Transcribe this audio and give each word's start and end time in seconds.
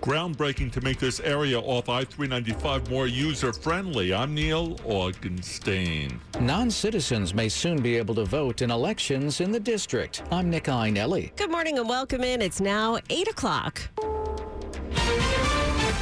Groundbreaking 0.00 0.70
to 0.72 0.80
make 0.80 0.98
this 0.98 1.18
area 1.20 1.58
off 1.58 1.88
I 1.88 2.04
395 2.04 2.90
more 2.90 3.06
user 3.06 3.52
friendly. 3.52 4.14
I'm 4.14 4.32
Neil 4.32 4.76
Augenstein. 4.78 6.18
Non 6.40 6.70
citizens 6.70 7.34
may 7.34 7.48
soon 7.48 7.82
be 7.82 7.96
able 7.96 8.14
to 8.14 8.24
vote 8.24 8.62
in 8.62 8.70
elections 8.70 9.40
in 9.40 9.50
the 9.50 9.58
district. 9.60 10.22
I'm 10.30 10.50
Nick 10.50 10.64
Iannelli. 10.64 11.34
Good 11.36 11.50
morning 11.50 11.78
and 11.78 11.88
welcome 11.88 12.22
in. 12.22 12.40
It's 12.40 12.60
now 12.60 12.98
8 13.10 13.28
o'clock. 13.28 13.80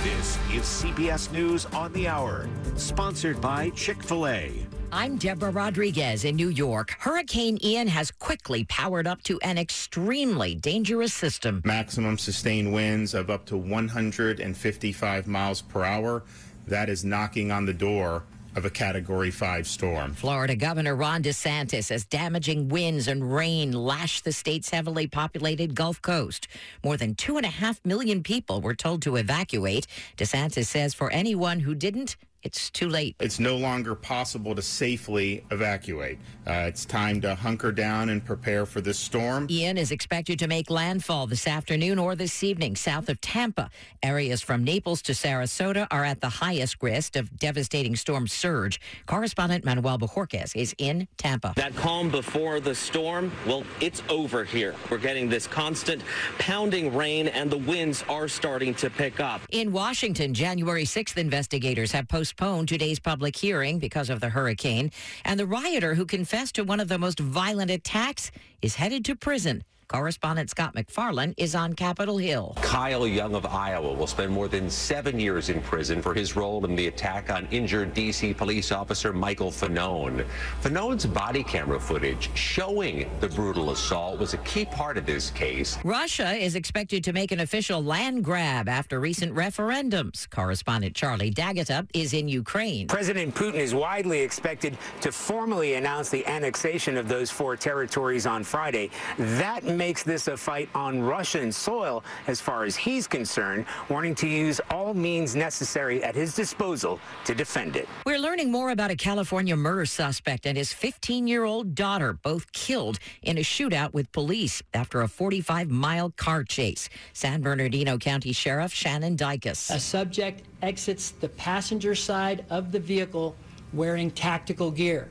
This 0.02 0.38
is 0.52 0.64
CBS 0.64 1.33
News 1.33 1.64
on 1.66 1.92
the 1.92 2.06
Hour, 2.06 2.48
sponsored 2.77 3.41
by 3.41 3.70
Chick 3.70 4.02
fil 4.02 4.27
A. 4.27 4.52
I'm 4.96 5.18
Deborah 5.18 5.50
Rodriguez 5.50 6.24
in 6.24 6.36
New 6.36 6.48
York. 6.48 6.96
Hurricane 6.98 7.59
Ian 7.62 7.86
has 7.86 8.10
quickly 8.10 8.64
powered 8.64 9.06
up 9.06 9.22
to 9.24 9.38
an 9.42 9.59
extremely 9.59 10.55
dangerous 10.55 11.12
system. 11.12 11.60
Maximum 11.66 12.16
sustained 12.16 12.72
winds 12.72 13.12
of 13.12 13.28
up 13.28 13.45
to 13.45 13.59
155 13.59 15.27
miles 15.27 15.60
per 15.60 15.84
hour. 15.84 16.22
That 16.66 16.88
is 16.88 17.05
knocking 17.05 17.52
on 17.52 17.66
the 17.66 17.74
door 17.74 18.24
of 18.55 18.64
a 18.64 18.70
Category 18.70 19.30
5 19.30 19.66
storm. 19.66 20.14
Florida 20.14 20.56
Governor 20.56 20.97
Ron 20.97 21.22
DeSantis 21.22 21.84
says 21.84 22.06
damaging 22.06 22.70
winds 22.70 23.06
and 23.06 23.34
rain 23.34 23.72
lashed 23.72 24.24
the 24.24 24.33
state's 24.33 24.70
heavily 24.70 25.06
populated 25.06 25.74
Gulf 25.74 26.00
Coast. 26.00 26.48
More 26.83 26.97
than 26.97 27.14
two 27.14 27.36
and 27.36 27.44
a 27.44 27.50
half 27.50 27.84
million 27.84 28.22
people 28.22 28.62
were 28.62 28.74
told 28.74 29.02
to 29.02 29.17
evacuate. 29.17 29.86
DeSantis 30.17 30.64
says 30.64 30.94
for 30.94 31.11
anyone 31.11 31.61
who 31.61 31.74
didn't, 31.74 32.17
it's 32.47 32.70
too 32.70 32.89
late. 32.89 33.16
It's 33.19 33.41
no 33.41 33.56
longer 33.56 33.97
possible 33.97 34.55
to 34.55 34.62
safely 34.62 35.44
evacuate. 35.50 36.19
Uh, 36.47 36.66
it's 36.69 36.84
time 36.84 37.20
to 37.20 37.34
hunker 37.34 37.72
down 37.72 38.08
and 38.11 38.25
prepare 38.25 38.64
for 38.64 38.80
this 38.80 38.97
storm. 38.97 39.48
Ian 39.50 39.77
is 39.77 39.91
expected 39.91 40.39
to 40.39 40.47
make 40.47 40.70
landfall 40.70 41.27
this 41.27 41.48
afternoon 41.48 41.98
or 41.98 42.14
this 42.14 42.44
evening 42.44 42.77
south 42.77 43.08
of 43.08 43.20
Tampa. 43.20 43.69
Areas 44.00 44.42
from 44.42 44.62
Naples 44.62 45.02
to 45.02 45.12
Sarasota 45.12 45.89
are 45.91 46.05
at 46.05 46.20
the 46.20 46.28
highest 46.28 46.80
risk 46.80 47.17
of 47.17 47.36
devastating 47.36 47.97
storm 47.97 48.28
surge. 48.28 48.80
Correspondent 49.06 49.64
Manuel 49.64 49.98
Bojorquez 49.98 50.55
is 50.55 50.72
in 50.78 51.08
Tampa. 51.17 51.52
That 51.56 51.74
calm 51.74 52.11
before 52.11 52.61
the 52.61 52.77
storm, 52.77 53.33
well, 53.44 53.64
it's 53.80 54.05
over 54.08 54.44
here. 54.44 54.77
We're 54.89 54.98
getting 54.98 55.28
this 55.28 55.48
constant 55.48 56.00
pounding 56.39 56.94
rain 56.94 57.27
and 57.27 57.50
the 57.50 57.58
winds 57.58 58.05
are 58.08 58.28
starting 58.28 58.72
to 58.77 58.89
pick 58.89 59.19
up. 59.19 59.41
In 59.50 59.72
Washington, 59.72 60.33
January 60.33 60.84
6th 60.84 61.17
investigators 61.17 61.91
have 61.91 62.06
postponed 62.37 62.69
today's 62.69 62.98
public 62.98 63.34
hearing 63.34 63.79
because 63.79 64.11
of 64.11 64.20
the 64.20 64.29
hurricane, 64.29 64.91
and 65.25 65.41
the 65.41 65.47
rioter 65.47 65.95
who 65.95 66.05
confessed 66.05 66.55
to 66.55 66.65
one 66.65 66.81
of 66.81 66.89
the 66.89 66.98
most 66.98 67.19
violent 67.19 67.70
attacks 67.70 68.31
is 68.61 68.75
headed 68.75 69.05
to 69.06 69.17
prison. 69.17 69.65
Correspondent 69.89 70.51
Scott 70.51 70.75
MacFarlane 70.75 71.33
is 71.37 71.55
on 71.55 71.73
Capitol 71.73 72.19
Hill. 72.19 72.56
Kyle 72.61 73.06
Young 73.06 73.37
of 73.37 73.47
Iowa 73.47 73.92
will 73.92 74.09
spend 74.09 74.33
more 74.33 74.48
than 74.48 74.69
seven 74.69 75.20
years 75.20 75.48
in 75.48 75.62
prison 75.62 76.03
for 76.03 76.12
his 76.12 76.34
role 76.34 76.65
in 76.65 76.75
the 76.75 76.89
attack 76.89 77.31
on 77.31 77.47
injured 77.53 77.95
D.C. 77.95 78.34
police 78.34 78.73
officer 78.73 79.12
Michael 79.12 79.53
Fanone. 79.53 80.27
Fanone's 80.61 81.07
body 81.07 81.45
camera 81.45 81.79
footage 81.79 82.31
showing 82.37 83.09
the 83.20 83.29
brutal 83.29 83.70
assault 83.70 84.19
was 84.19 84.34
a 84.34 84.39
key 84.39 84.64
part 84.64 84.98
of 84.98 85.07
this 85.07 85.31
case. 85.31 85.79
Russia 85.84 86.33
is 86.33 86.57
expected 86.57 87.05
to 87.05 87.12
make 87.12 87.31
an 87.31 87.41
official 87.41 87.83
land 87.83 88.25
grab 88.25 88.69
after 88.69 88.98
recent 88.98 89.33
referendums. 89.34 90.29
Correspondent 90.31 90.97
Charlie 90.97 91.31
D'Agata 91.31 91.87
is 91.95 92.13
in 92.13 92.27
Ukraine. 92.27 92.89
President 92.89 93.35
Putin 93.36 93.55
is 93.55 93.73
widely 93.73 94.20
expected 94.20 94.77
to 95.01 95.13
formally 95.13 95.75
announce 95.75 96.11
the 96.11 96.27
annexation 96.27 96.96
of 96.96 97.07
those 97.07 97.30
four 97.30 97.57
territories 97.57 98.27
on 98.27 98.42
Friday. 98.42 98.91
That 99.19 99.76
makes 99.77 100.03
this 100.03 100.29
a 100.29 100.37
fight 100.37 100.69
on 100.75 101.01
Russian 101.03 101.53
soil 101.53 102.03
as 102.27 102.41
far 102.41 102.64
as 102.64 102.77
he's 102.77 103.07
concerned, 103.07 103.67
wanting 103.89 104.14
to 104.17 104.29
use 104.29 104.61
all 104.70 104.95
means 104.95 105.37
necessary 105.37 106.03
at 106.03 106.14
his 106.14 106.35
disposal 106.35 106.98
to 107.25 107.35
defend 107.35 107.77
it. 107.77 107.89
We're 108.05 108.19
learning 108.19 108.51
more 108.51 108.70
about 108.70 108.91
a 108.91 108.97
California 108.97 109.57
murder 109.57 109.87
suspect 109.87 110.47
and 110.47 110.57
his 110.57 110.73
15 110.73 111.27
year 111.27 111.45
old 111.45 111.75
daughter, 111.75 112.13
both 112.13 112.51
killed 112.53 112.98
in 113.23 113.39
a 113.39 113.42
shootout 113.42 113.92
with 113.92 114.11
police 114.13 114.63
after 114.75 115.03
a 115.03 115.09
45 115.09 115.70
mile 115.70 116.11
car 116.11 116.45
chase. 116.45 116.89
San 117.13 117.43
Bernardino 117.43 117.98
County 117.98 118.33
Sheriff 118.33 118.73
Shannon 118.73 119.17
Dicus. 119.17 119.70
A 119.70 119.79
subject 119.79 120.43
exits 120.63 121.11
the 121.11 121.29
passenger 121.29 121.95
side 121.95 122.45
of 122.51 122.73
the 122.73 122.81
vehicle 122.81 123.37
wearing 123.73 124.11
tactical 124.11 124.70
gear. 124.70 125.08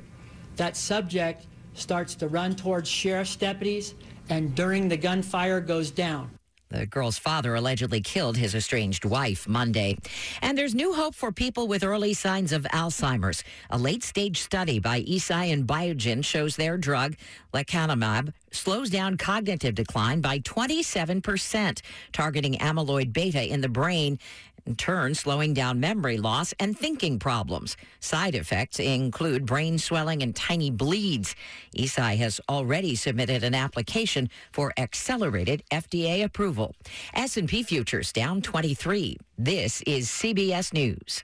That 0.55 0.77
subject 0.77 1.45
starts 1.73 2.15
to 2.15 2.27
run 2.27 2.55
towards 2.55 2.89
sheriff's 2.89 3.35
deputies 3.35 3.93
and 4.29 4.55
during 4.55 4.87
the 4.87 4.97
gunfire 4.97 5.59
goes 5.59 5.91
down. 5.91 6.31
The 6.69 6.85
girl's 6.85 7.19
father 7.19 7.55
allegedly 7.55 8.01
killed 8.01 8.37
his 8.37 8.55
estranged 8.55 9.05
wife 9.05 9.47
Monday. 9.47 9.97
And 10.41 10.57
there's 10.57 10.73
new 10.73 10.93
hope 10.93 11.13
for 11.13 11.31
people 11.31 11.67
with 11.67 11.83
early 11.83 12.13
signs 12.13 12.51
of 12.51 12.63
Alzheimer's. 12.63 13.43
A 13.69 13.77
late 13.77 14.03
stage 14.03 14.41
study 14.41 14.79
by 14.79 15.03
Eisai 15.03 15.53
and 15.53 15.67
Biogen 15.67 16.25
shows 16.25 16.55
their 16.55 16.77
drug, 16.77 17.15
lecanemab, 17.53 18.33
slows 18.51 18.89
down 18.89 19.15
cognitive 19.15 19.75
decline 19.75 20.21
by 20.21 20.39
27%, 20.39 21.81
targeting 22.11 22.55
amyloid 22.55 23.13
beta 23.13 23.45
in 23.47 23.61
the 23.61 23.69
brain 23.69 24.17
in 24.65 24.75
turn 24.75 25.13
slowing 25.15 25.53
down 25.53 25.79
memory 25.79 26.17
loss 26.17 26.53
and 26.59 26.77
thinking 26.77 27.19
problems. 27.19 27.77
Side 27.99 28.35
effects 28.35 28.79
include 28.79 29.45
brain 29.45 29.77
swelling 29.77 30.23
and 30.23 30.35
tiny 30.35 30.71
bleeds. 30.71 31.35
Eisai 31.77 32.17
has 32.17 32.39
already 32.49 32.95
submitted 32.95 33.43
an 33.43 33.55
application 33.55 34.29
for 34.51 34.73
accelerated 34.77 35.63
FDA 35.71 36.23
approval. 36.23 36.75
S&P 37.13 37.63
futures 37.63 38.11
down 38.11 38.41
23. 38.41 39.17
This 39.37 39.81
is 39.83 40.07
CBS 40.07 40.73
News. 40.73 41.23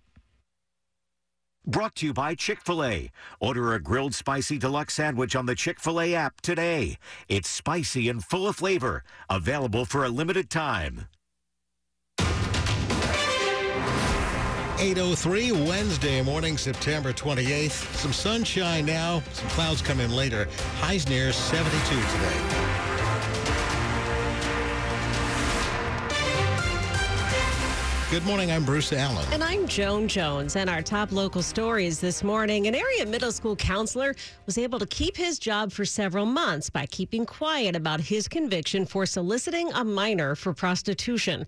Brought 1.68 1.94
to 1.98 2.08
you 2.08 2.14
by 2.14 2.34
Chick 2.34 2.60
fil 2.60 2.84
A. 2.84 3.12
Order 3.40 3.76
a 3.76 3.80
grilled 3.80 4.16
spicy 4.16 4.58
deluxe 4.58 4.96
sandwich 4.96 5.36
on 5.36 5.46
the 5.46 5.54
Chick 5.54 5.80
fil 5.80 6.02
A 6.02 6.16
app 6.16 6.42
today. 6.42 6.98
It's 7.30 7.50
spicy 7.50 8.10
and 8.10 8.24
full 8.24 8.48
of 8.48 8.56
flavor. 8.56 9.04
Available 9.30 9.86
for 9.86 10.04
a 10.04 10.10
limited 10.10 10.50
time. 10.50 11.08
803 14.82 15.52
Wednesday 15.52 16.24
morning, 16.24 16.58
September 16.58 17.14
28th. 17.14 17.96
Some 17.98 18.12
sunshine 18.12 18.84
now, 18.84 19.22
some 19.32 19.48
clouds 19.50 19.80
come 19.80 20.00
in 20.00 20.12
later. 20.12 20.48
Highs 20.78 21.08
near 21.08 21.32
72 21.32 21.78
today. 21.88 22.82
Good 28.10 28.26
morning, 28.26 28.52
I'm 28.52 28.66
Bruce 28.66 28.92
Alan. 28.92 29.24
And 29.32 29.44
I'm 29.44 29.68
Joan 29.68 30.08
Jones. 30.08 30.56
And 30.56 30.68
our 30.68 30.82
top 30.82 31.12
local 31.12 31.44
stories 31.44 32.00
this 32.00 32.24
morning 32.24 32.66
an 32.66 32.74
area 32.74 33.06
middle 33.06 33.32
school 33.32 33.56
counselor 33.56 34.16
was 34.48 34.58
able 34.58 34.80
to 34.80 34.88
keep 34.88 35.16
his 35.16 35.38
job 35.38 35.72
for 35.72 35.86
several 35.86 36.26
months 36.26 36.72
by 36.72 36.88
keeping 36.88 37.28
quiet 37.28 37.76
about 37.76 38.02
his 38.02 38.28
conviction 38.28 38.88
for 38.88 39.06
soliciting 39.06 39.72
a 39.74 39.84
minor 39.84 40.34
for 40.34 40.54
prostitution. 40.54 41.46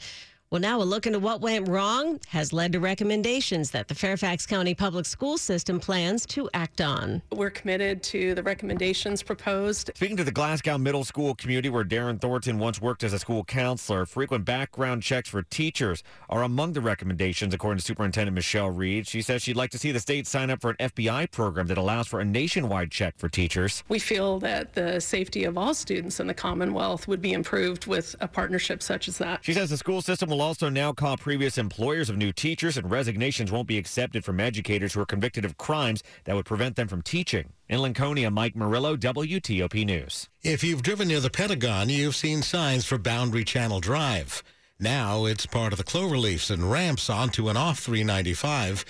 Well, 0.54 0.62
now 0.62 0.80
a 0.80 0.84
look 0.84 1.08
into 1.08 1.18
what 1.18 1.42
went 1.42 1.68
wrong 1.68 2.20
has 2.28 2.54
led 2.54 2.74
to 2.74 2.80
recommendations 2.80 3.72
that 3.72 3.88
the 3.88 3.96
Fairfax 3.96 4.46
County 4.46 4.76
Public 4.76 5.08
School 5.08 5.36
System 5.36 5.80
plans 5.80 6.28
to 6.28 6.48
act 6.54 6.80
on. 6.80 7.24
We're 7.32 7.50
committed 7.50 8.04
to 8.04 8.36
the 8.36 8.44
recommendations 8.44 9.24
proposed. 9.24 9.90
Speaking 9.96 10.16
to 10.18 10.24
the 10.24 10.32
Glasgow 10.32 10.78
Middle 10.78 11.06
School 11.06 11.34
community 11.34 11.72
where 11.72 11.84
Darren 11.84 12.22
Thornton 12.22 12.60
once 12.60 12.80
worked 12.80 13.04
as 13.04 13.14
a 13.14 13.18
school 13.18 13.44
counselor, 13.44 14.06
frequent 14.06 14.46
background 14.46 15.02
checks 15.02 15.28
for 15.28 15.42
teachers 15.42 16.04
are 16.30 16.44
among 16.44 16.74
the 16.74 16.82
recommendations, 16.82 17.56
according 17.56 17.80
to 17.80 17.84
Superintendent 17.84 18.36
Michelle 18.36 18.70
Reid. 18.70 19.08
She 19.08 19.24
says 19.24 19.42
she'd 19.42 19.56
like 19.56 19.72
to 19.72 19.80
see 19.80 19.92
the 19.92 20.00
state 20.00 20.28
sign 20.28 20.52
up 20.52 20.62
for 20.62 20.70
an 20.70 20.76
FBI 20.78 21.32
program 21.32 21.66
that 21.66 21.80
allows 21.80 22.06
for 22.06 22.20
a 22.20 22.26
nationwide 22.26 22.92
check 22.92 23.18
for 23.18 23.28
teachers. 23.28 23.84
We 23.90 23.98
feel 23.98 24.38
that 24.42 24.76
the 24.76 25.00
safety 25.00 25.46
of 25.46 25.58
all 25.58 25.74
students 25.74 26.20
in 26.20 26.28
the 26.28 26.36
Commonwealth 26.36 27.08
would 27.08 27.24
be 27.24 27.34
improved 27.34 27.88
with 27.88 28.16
a 28.22 28.28
partnership 28.28 28.84
such 28.84 29.08
as 29.08 29.18
that. 29.18 29.44
She 29.44 29.54
says 29.54 29.72
the 29.72 29.78
school 29.78 30.04
system 30.04 30.30
will 30.30 30.43
also 30.44 30.68
now 30.68 30.92
call 30.92 31.16
previous 31.16 31.58
employers 31.58 32.10
of 32.10 32.18
new 32.18 32.34
teachers, 32.34 32.76
and 32.78 32.92
resignations 32.92 33.52
won't 33.52 33.68
be 33.68 33.78
accepted 33.78 34.26
from 34.26 34.42
educators 34.42 34.94
who 34.94 35.00
are 35.00 35.06
convicted 35.06 35.46
of 35.46 35.58
crimes 35.58 36.04
that 36.26 36.36
would 36.36 36.46
prevent 36.46 36.76
them 36.76 36.90
from 36.90 37.02
teaching. 37.02 37.54
In 37.70 37.80
Lincolnia, 37.80 38.32
Mike 38.32 38.56
Murillo, 38.56 38.98
WTOP 38.98 39.86
News. 39.86 40.30
If 40.42 40.64
you've 40.64 40.84
driven 40.84 41.08
near 41.08 41.22
the 41.22 41.30
Pentagon, 41.30 41.88
you've 41.88 42.16
seen 42.16 42.42
signs 42.42 42.86
for 42.86 42.98
Boundary 42.98 43.46
Channel 43.46 43.80
Drive. 43.80 44.44
Now 44.80 45.26
it's 45.26 45.46
part 45.46 45.72
of 45.72 45.78
the 45.78 45.86
cloverleafs 45.86 46.52
and 46.52 46.70
ramps 46.70 47.10
onto 47.10 47.48
and 47.48 47.58
off 47.58 47.80
395. 47.80 48.84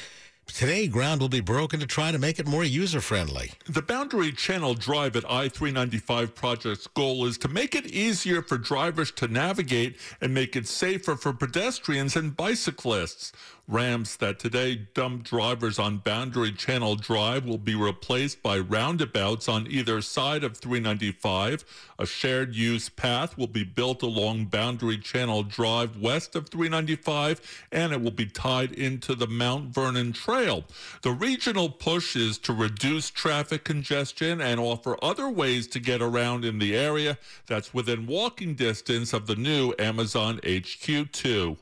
Today, 0.47 0.87
ground 0.87 1.19
will 1.19 1.29
be 1.29 1.41
broken 1.41 1.79
to 1.79 1.87
try 1.87 2.11
to 2.11 2.19
make 2.19 2.37
it 2.37 2.45
more 2.45 2.63
user 2.63 3.01
friendly. 3.01 3.51
The 3.67 3.81
Boundary 3.81 4.31
Channel 4.31 4.75
Drive 4.75 5.15
at 5.15 5.29
I 5.29 5.49
395 5.49 6.35
project's 6.35 6.85
goal 6.87 7.25
is 7.25 7.37
to 7.39 7.47
make 7.47 7.73
it 7.73 7.87
easier 7.87 8.41
for 8.41 8.57
drivers 8.57 9.09
to 9.11 9.27
navigate 9.27 9.97
and 10.21 10.33
make 10.33 10.55
it 10.55 10.67
safer 10.67 11.15
for 11.15 11.33
pedestrians 11.33 12.15
and 12.15 12.35
bicyclists. 12.35 13.31
Ramps 13.69 14.17
that 14.17 14.39
today 14.39 14.75
dump 14.93 15.23
drivers 15.23 15.79
on 15.79 15.99
Boundary 15.99 16.51
Channel 16.51 16.97
Drive 16.97 17.45
will 17.45 17.57
be 17.57 17.75
replaced 17.75 18.43
by 18.43 18.59
roundabouts 18.59 19.47
on 19.47 19.67
either 19.67 20.01
side 20.01 20.43
of 20.43 20.57
395. 20.57 21.63
A 21.97 22.05
shared 22.05 22.55
use 22.55 22.89
path 22.89 23.37
will 23.37 23.47
be 23.47 23.63
built 23.63 24.03
along 24.03 24.47
Boundary 24.47 24.97
Channel 24.97 25.43
Drive 25.43 25.95
west 25.95 26.35
of 26.35 26.49
395 26.49 27.39
and 27.71 27.93
it 27.93 28.01
will 28.01 28.11
be 28.11 28.25
tied 28.25 28.73
into 28.73 29.15
the 29.15 29.27
Mount 29.27 29.73
Vernon 29.73 30.11
Trail. 30.11 30.65
The 31.01 31.13
regional 31.13 31.69
push 31.69 32.17
is 32.17 32.37
to 32.39 32.51
reduce 32.51 33.09
traffic 33.09 33.63
congestion 33.63 34.41
and 34.41 34.59
offer 34.59 34.97
other 35.01 35.29
ways 35.29 35.67
to 35.67 35.79
get 35.79 36.01
around 36.01 36.43
in 36.43 36.59
the 36.59 36.75
area 36.75 37.17
that's 37.47 37.73
within 37.73 38.07
walking 38.07 38.55
distance 38.55 39.13
of 39.13 39.25
the 39.25 39.37
new 39.37 39.73
Amazon 39.79 40.41
HQ2. 40.43 41.55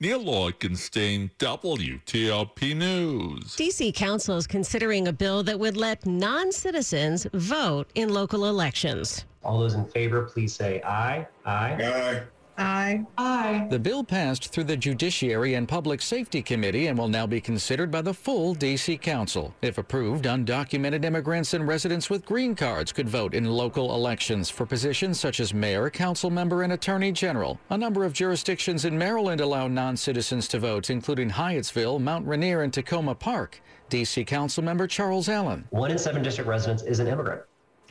Neil 0.00 0.24
Augenstein, 0.26 1.28
WTOP 1.40 2.76
News. 2.76 3.56
D.C. 3.56 3.90
Council 3.90 4.36
is 4.36 4.46
considering 4.46 5.08
a 5.08 5.12
bill 5.12 5.42
that 5.42 5.58
would 5.58 5.76
let 5.76 6.06
non 6.06 6.52
citizens 6.52 7.26
vote 7.34 7.90
in 7.96 8.08
local 8.14 8.46
elections. 8.46 9.24
All 9.42 9.58
those 9.58 9.74
in 9.74 9.84
favor, 9.86 10.22
please 10.22 10.54
say 10.54 10.80
aye. 10.82 11.26
Aye. 11.44 11.76
Aye. 11.82 12.22
Aye. 12.58 13.06
Aye. 13.16 13.68
The 13.70 13.78
bill 13.78 14.02
passed 14.02 14.50
through 14.50 14.64
the 14.64 14.76
Judiciary 14.76 15.54
and 15.54 15.68
Public 15.68 16.02
Safety 16.02 16.42
Committee 16.42 16.88
and 16.88 16.98
will 16.98 17.08
now 17.08 17.26
be 17.26 17.40
considered 17.40 17.90
by 17.90 18.02
the 18.02 18.12
full 18.12 18.52
D.C. 18.52 18.98
Council. 18.98 19.54
If 19.62 19.78
approved, 19.78 20.24
undocumented 20.24 21.04
immigrants 21.04 21.54
and 21.54 21.68
residents 21.68 22.10
with 22.10 22.26
green 22.26 22.56
cards 22.56 22.90
could 22.90 23.08
vote 23.08 23.32
in 23.32 23.44
local 23.44 23.94
elections 23.94 24.50
for 24.50 24.66
positions 24.66 25.20
such 25.20 25.38
as 25.38 25.54
mayor, 25.54 25.88
council 25.88 26.30
member, 26.30 26.64
and 26.64 26.72
attorney 26.72 27.12
general. 27.12 27.60
A 27.70 27.78
number 27.78 28.04
of 28.04 28.12
jurisdictions 28.12 28.84
in 28.84 28.98
Maryland 28.98 29.40
allow 29.40 29.68
non-citizens 29.68 30.48
to 30.48 30.58
vote, 30.58 30.90
including 30.90 31.30
Hyattsville, 31.30 32.00
Mount 32.00 32.26
Rainier, 32.26 32.62
and 32.62 32.72
Takoma 32.72 33.16
Park. 33.16 33.60
D.C. 33.88 34.24
Council 34.24 34.64
member 34.64 34.86
Charles 34.86 35.28
Allen. 35.28 35.64
One 35.70 35.92
in 35.92 35.98
seven 35.98 36.22
district 36.22 36.48
residents 36.48 36.82
is 36.82 36.98
an 36.98 37.06
immigrant. 37.06 37.42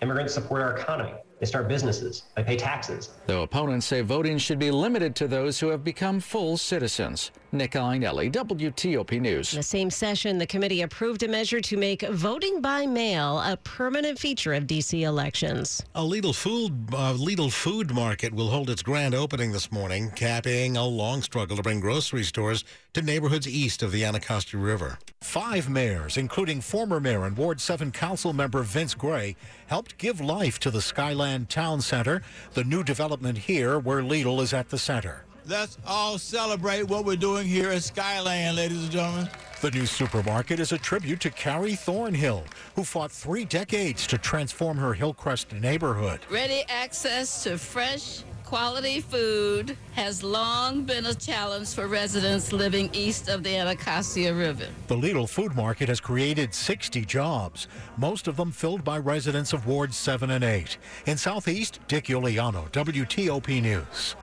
Immigrants 0.02 0.34
support 0.34 0.62
our 0.62 0.78
economy. 0.78 1.14
They 1.40 1.46
start 1.46 1.68
businesses. 1.68 2.24
They 2.36 2.44
pay 2.44 2.56
taxes. 2.56 3.10
Though 3.28 3.44
opponents 3.44 3.86
say 3.86 4.02
voting 4.02 4.40
should 4.40 4.58
be 4.58 4.72
limited 4.72 5.16
to 5.18 5.28
those 5.28 5.60
who 5.60 5.68
have 5.68 5.84
become 5.84 6.20
full 6.20 6.58
citizens. 6.58 7.32
Nick 7.52 7.72
Iannelli, 7.72 8.32
WTOP 8.32 9.22
News. 9.22 9.54
In 9.54 9.60
the 9.60 9.64
same 9.64 9.90
session, 9.90 10.38
the 10.38 10.46
committee 10.46 10.82
approved 10.82 11.24
a 11.24 11.28
measure 11.28 11.62
to 11.62 11.78
make 11.78 12.02
voting 12.02 12.60
by 12.60 12.86
mail 12.86 13.40
a 13.40 13.56
permanent 13.64 14.20
feature 14.20 14.54
of 14.54 14.68
D.C. 14.68 15.04
elections. 15.04 15.82
A 15.96 16.02
Lidl 16.02 16.36
food, 16.36 16.90
uh, 16.94 17.14
Lidl 17.14 17.52
food 17.52 17.94
market 17.94 18.34
will 18.34 18.50
hold 18.50 18.70
its 18.70 18.82
grand 18.82 19.16
opening 19.16 19.54
this 19.54 19.72
morning, 19.72 20.12
capping 20.12 20.76
a 20.76 20.86
long 20.86 21.22
struggle 21.22 21.56
to 21.56 21.64
bring 21.64 21.80
grocery 21.80 22.24
stores 22.24 22.66
to 22.94 23.02
neighborhoods 23.02 23.48
east 23.48 23.82
of 23.82 23.92
the 23.92 24.04
Anacostia 24.04 24.60
River. 24.60 24.98
Five 25.22 25.70
mayors, 25.70 26.18
including 26.18 26.62
former 26.62 27.00
mayor 27.00 27.26
and 27.26 27.38
Ward 27.38 27.62
7 27.62 27.92
council 27.92 28.34
member 28.34 28.62
Vince 28.62 28.94
Gray, 28.94 29.36
helped 29.68 29.98
give 29.98 30.20
life 30.20 30.60
to 30.60 30.72
the 30.72 30.82
Skyland 31.28 31.50
Town 31.50 31.82
Center, 31.82 32.22
the 32.54 32.64
new 32.64 32.86
development 32.86 33.38
here 33.38 33.80
where 33.80 34.02
Lidl 34.02 34.42
is 34.42 34.54
at 34.54 34.70
the 34.70 34.78
center. 34.78 35.26
Let's 35.46 35.78
all 35.86 36.18
celebrate 36.18 36.84
what 36.84 37.04
we're 37.04 37.18
doing 37.18 37.46
here 37.46 37.70
at 37.70 37.84
Skyland, 37.84 38.56
ladies 38.56 38.84
and 38.84 38.92
gentlemen. 38.92 39.30
The 39.60 39.72
new 39.72 39.86
supermarket 39.86 40.62
is 40.62 40.72
a 40.72 40.78
tribute 40.78 41.20
to 41.22 41.30
Carrie 41.30 41.76
Thornhill, 41.76 42.46
who 42.76 42.86
fought 42.86 43.12
three 43.12 43.44
decades 43.44 44.08
to 44.08 44.18
transform 44.18 44.78
her 44.78 44.94
Hillcrest 44.94 45.52
neighborhood. 45.52 46.22
Ready 46.32 46.64
access 46.70 47.44
to 47.44 47.58
fresh, 47.58 48.24
quality 48.48 49.02
food 49.02 49.76
has 49.92 50.24
long 50.24 50.84
been 50.84 51.08
a 51.08 51.14
challenge 51.14 51.74
for 51.74 51.86
residents 51.88 52.54
living 52.54 52.90
east 52.94 53.28
of 53.28 53.44
the 53.44 53.54
Anacostia 53.54 54.34
River. 54.34 54.68
The 54.88 54.96
Lidl 54.96 55.28
Food 55.28 55.54
Market 55.54 55.90
has 55.90 56.00
created 56.00 56.54
60 56.54 57.04
jobs, 57.04 57.68
most 57.98 58.26
of 58.26 58.38
them 58.38 58.54
filled 58.54 58.86
by 58.86 59.00
residents 59.00 59.52
of 59.52 59.68
Wards 59.68 59.98
7 59.98 60.30
and 60.32 60.46
8. 60.46 60.78
In 61.08 61.18
Southeast, 61.18 61.82
Dick 61.90 62.06
Uliano, 62.06 62.72
WTOP 62.72 63.62
News. 63.62 64.16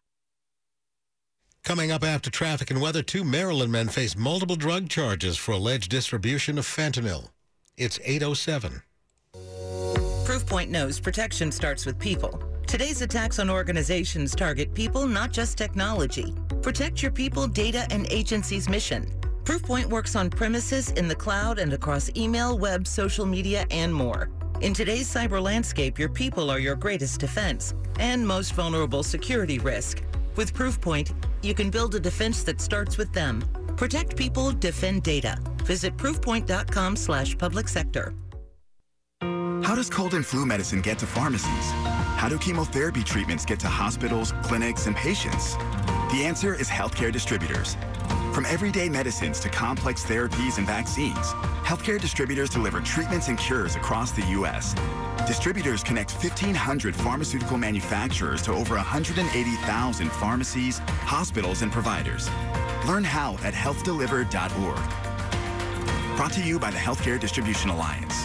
Coming 1.63 1.91
up 1.93 2.03
after 2.03 2.31
traffic 2.31 2.71
and 2.71 2.81
weather, 2.81 3.03
two 3.03 3.25
Maryland 3.25 3.73
men 3.73 3.89
face 3.89 4.17
multiple 4.17 4.57
drug 4.57 4.89
charges 4.89 5.37
for 5.37 5.53
alleged 5.53 5.91
distribution 5.91 6.57
of 6.57 6.65
fentanyl. 6.65 7.29
It's 7.77 8.01
807. 8.03 8.81
Proofpoint 10.25 10.71
knows 10.71 10.99
protection 10.99 11.53
starts 11.53 11.85
with 11.85 11.99
people. 11.99 12.54
Today's 12.75 13.03
attacks 13.03 13.39
on 13.39 13.51
organizations 13.51 14.35
target 14.35 14.75
people, 14.75 15.07
not 15.07 15.31
just 15.31 15.57
technology. 15.57 16.35
Protect 16.61 17.03
your 17.03 17.13
people, 17.13 17.47
data, 17.47 17.87
and 17.91 18.05
agency's 18.11 18.69
mission. 18.69 19.07
Proofpoint 19.45 19.85
works 19.85 20.17
on 20.17 20.29
premises, 20.29 20.91
in 20.91 21.07
the 21.07 21.15
cloud, 21.15 21.61
and 21.61 21.73
across 21.73 22.11
email, 22.17 22.59
web, 22.59 22.85
social 22.89 23.27
media, 23.27 23.65
and 23.71 23.95
more. 23.95 24.29
In 24.61 24.75
today's 24.75 25.09
cyber 25.09 25.41
landscape, 25.41 26.01
your 26.01 26.09
people 26.09 26.51
are 26.51 26.59
your 26.59 26.75
greatest 26.75 27.21
defense 27.21 27.75
and 28.01 28.27
most 28.27 28.55
vulnerable 28.55 29.05
security 29.05 29.61
risk. 29.61 30.03
With 30.35 30.53
Proofpoint, 30.53 31.15
you 31.43 31.55
can 31.55 31.71
build 31.71 31.95
a 31.95 32.01
defense 32.01 32.43
that 32.43 32.61
starts 32.61 32.99
with 32.99 33.13
them. 33.13 33.45
Protect 33.77 34.17
people, 34.17 34.51
defend 34.51 35.05
data. 35.05 35.39
Visit 35.63 35.97
proofpoint.com 35.97 36.97
slash 36.97 37.39
public 37.39 37.69
sector. 37.69 38.17
How 39.63 39.77
does 39.77 39.89
cold 39.89 40.15
and 40.15 40.27
flu 40.27 40.45
medicine 40.45 40.81
get 40.81 40.99
to 40.99 41.07
pharmacies? 41.07 41.94
How 42.25 42.31
do 42.31 42.39
chemotherapy 42.39 43.05
treatments 43.05 43.45
get 43.45 43.61
to 43.61 43.69
hospitals, 43.69 44.33
clinics, 44.45 44.87
and 44.87 44.97
patients? 44.97 45.57
The 46.11 46.23
answer 46.25 46.55
is 46.55 46.71
healthcare 46.71 47.13
distributors. 47.13 47.77
From 48.33 48.47
everyday 48.47 48.89
medicines 48.89 49.41
to 49.41 49.51
complex 49.51 50.07
therapies 50.07 50.57
and 50.57 50.67
vaccines, 50.67 51.35
healthcare 51.69 52.01
distributors 52.01 52.49
deliver 52.49 52.81
treatments 52.81 53.29
and 53.29 53.37
cures 53.37 53.77
across 53.77 54.13
the 54.13 54.25
U.S. 54.39 54.75
Distributors 55.27 55.83
connect 55.83 56.13
1,500 56.13 56.97
pharmaceutical 56.97 57.59
manufacturers 57.59 58.41
to 58.41 58.53
over 58.53 58.77
180,000 58.77 60.13
pharmacies, 60.13 60.79
hospitals, 60.79 61.61
and 61.61 61.71
providers. 61.71 62.31
Learn 62.87 63.05
how 63.05 63.35
at 63.45 63.53
healthdeliver.org. 63.53 66.17
Brought 66.17 66.33
to 66.33 66.43
you 66.43 66.59
by 66.59 66.71
the 66.71 66.79
Healthcare 66.79 67.21
Distribution 67.21 67.69
Alliance. 67.69 68.25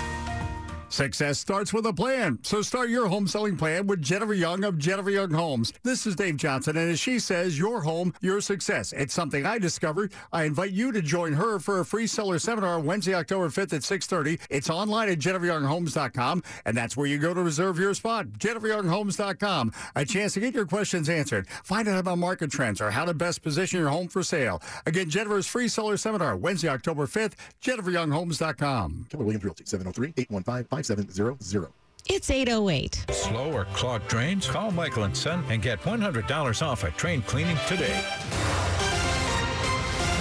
Success 0.99 1.39
starts 1.39 1.71
with 1.71 1.85
a 1.85 1.93
plan. 1.93 2.39
So 2.43 2.61
start 2.61 2.89
your 2.89 3.07
home 3.07 3.25
selling 3.25 3.55
plan 3.55 3.87
with 3.87 4.01
Jennifer 4.01 4.33
Young 4.33 4.65
of 4.65 4.77
Jennifer 4.77 5.09
Young 5.09 5.31
Homes. 5.31 5.71
This 5.81 6.05
is 6.05 6.13
Dave 6.13 6.35
Johnson, 6.35 6.75
and 6.75 6.91
as 6.91 6.99
she 6.99 7.19
says, 7.19 7.57
your 7.57 7.79
home, 7.79 8.13
your 8.19 8.41
success. 8.41 8.91
It's 8.91 9.13
something 9.13 9.45
I 9.45 9.59
discovered. 9.59 10.11
I 10.33 10.43
invite 10.43 10.71
you 10.71 10.91
to 10.91 11.01
join 11.01 11.31
her 11.31 11.57
for 11.59 11.79
a 11.79 11.85
free 11.85 12.05
seller 12.05 12.37
seminar 12.37 12.81
Wednesday, 12.81 13.13
October 13.13 13.47
5th 13.47 13.71
at 13.71 13.81
6.30. 13.83 14.41
It's 14.49 14.69
online 14.69 15.07
at 15.07 15.19
jenniferyounghomes.com, 15.19 16.43
and 16.65 16.75
that's 16.75 16.97
where 16.97 17.07
you 17.07 17.17
go 17.17 17.33
to 17.33 17.41
reserve 17.41 17.79
your 17.79 17.93
spot, 17.93 18.25
jenniferyounghomes.com. 18.31 19.71
A 19.95 20.03
chance 20.03 20.33
to 20.33 20.41
get 20.41 20.53
your 20.53 20.65
questions 20.65 21.07
answered. 21.07 21.47
Find 21.47 21.87
out 21.87 21.99
about 21.99 22.17
market 22.17 22.51
trends 22.51 22.81
or 22.81 22.91
how 22.91 23.05
to 23.05 23.13
best 23.13 23.41
position 23.41 23.79
your 23.79 23.87
home 23.87 24.09
for 24.09 24.21
sale. 24.21 24.61
Again, 24.85 25.09
Jennifer's 25.09 25.47
free 25.47 25.69
seller 25.69 25.95
seminar 25.95 26.35
Wednesday, 26.35 26.67
October 26.67 27.07
5th, 27.07 27.35
jenniferyounghomes.com. 27.61 29.07
Keller 29.09 29.23
Williams 29.23 29.45
Realty, 29.45 29.63
oh 29.71 30.88
703-815-5700. 30.89 31.69
It's 32.07 32.31
808. 32.31 33.05
Slow 33.11 33.51
or 33.51 33.65
clogged 33.65 34.07
drains? 34.07 34.47
Call 34.47 34.71
Michael 34.71 35.03
and 35.03 35.15
Son 35.15 35.43
and 35.49 35.61
get 35.61 35.79
$100 35.81 36.61
off 36.65 36.83
a 36.83 36.91
drain 36.91 37.21
cleaning 37.21 37.57
today. 37.67 38.03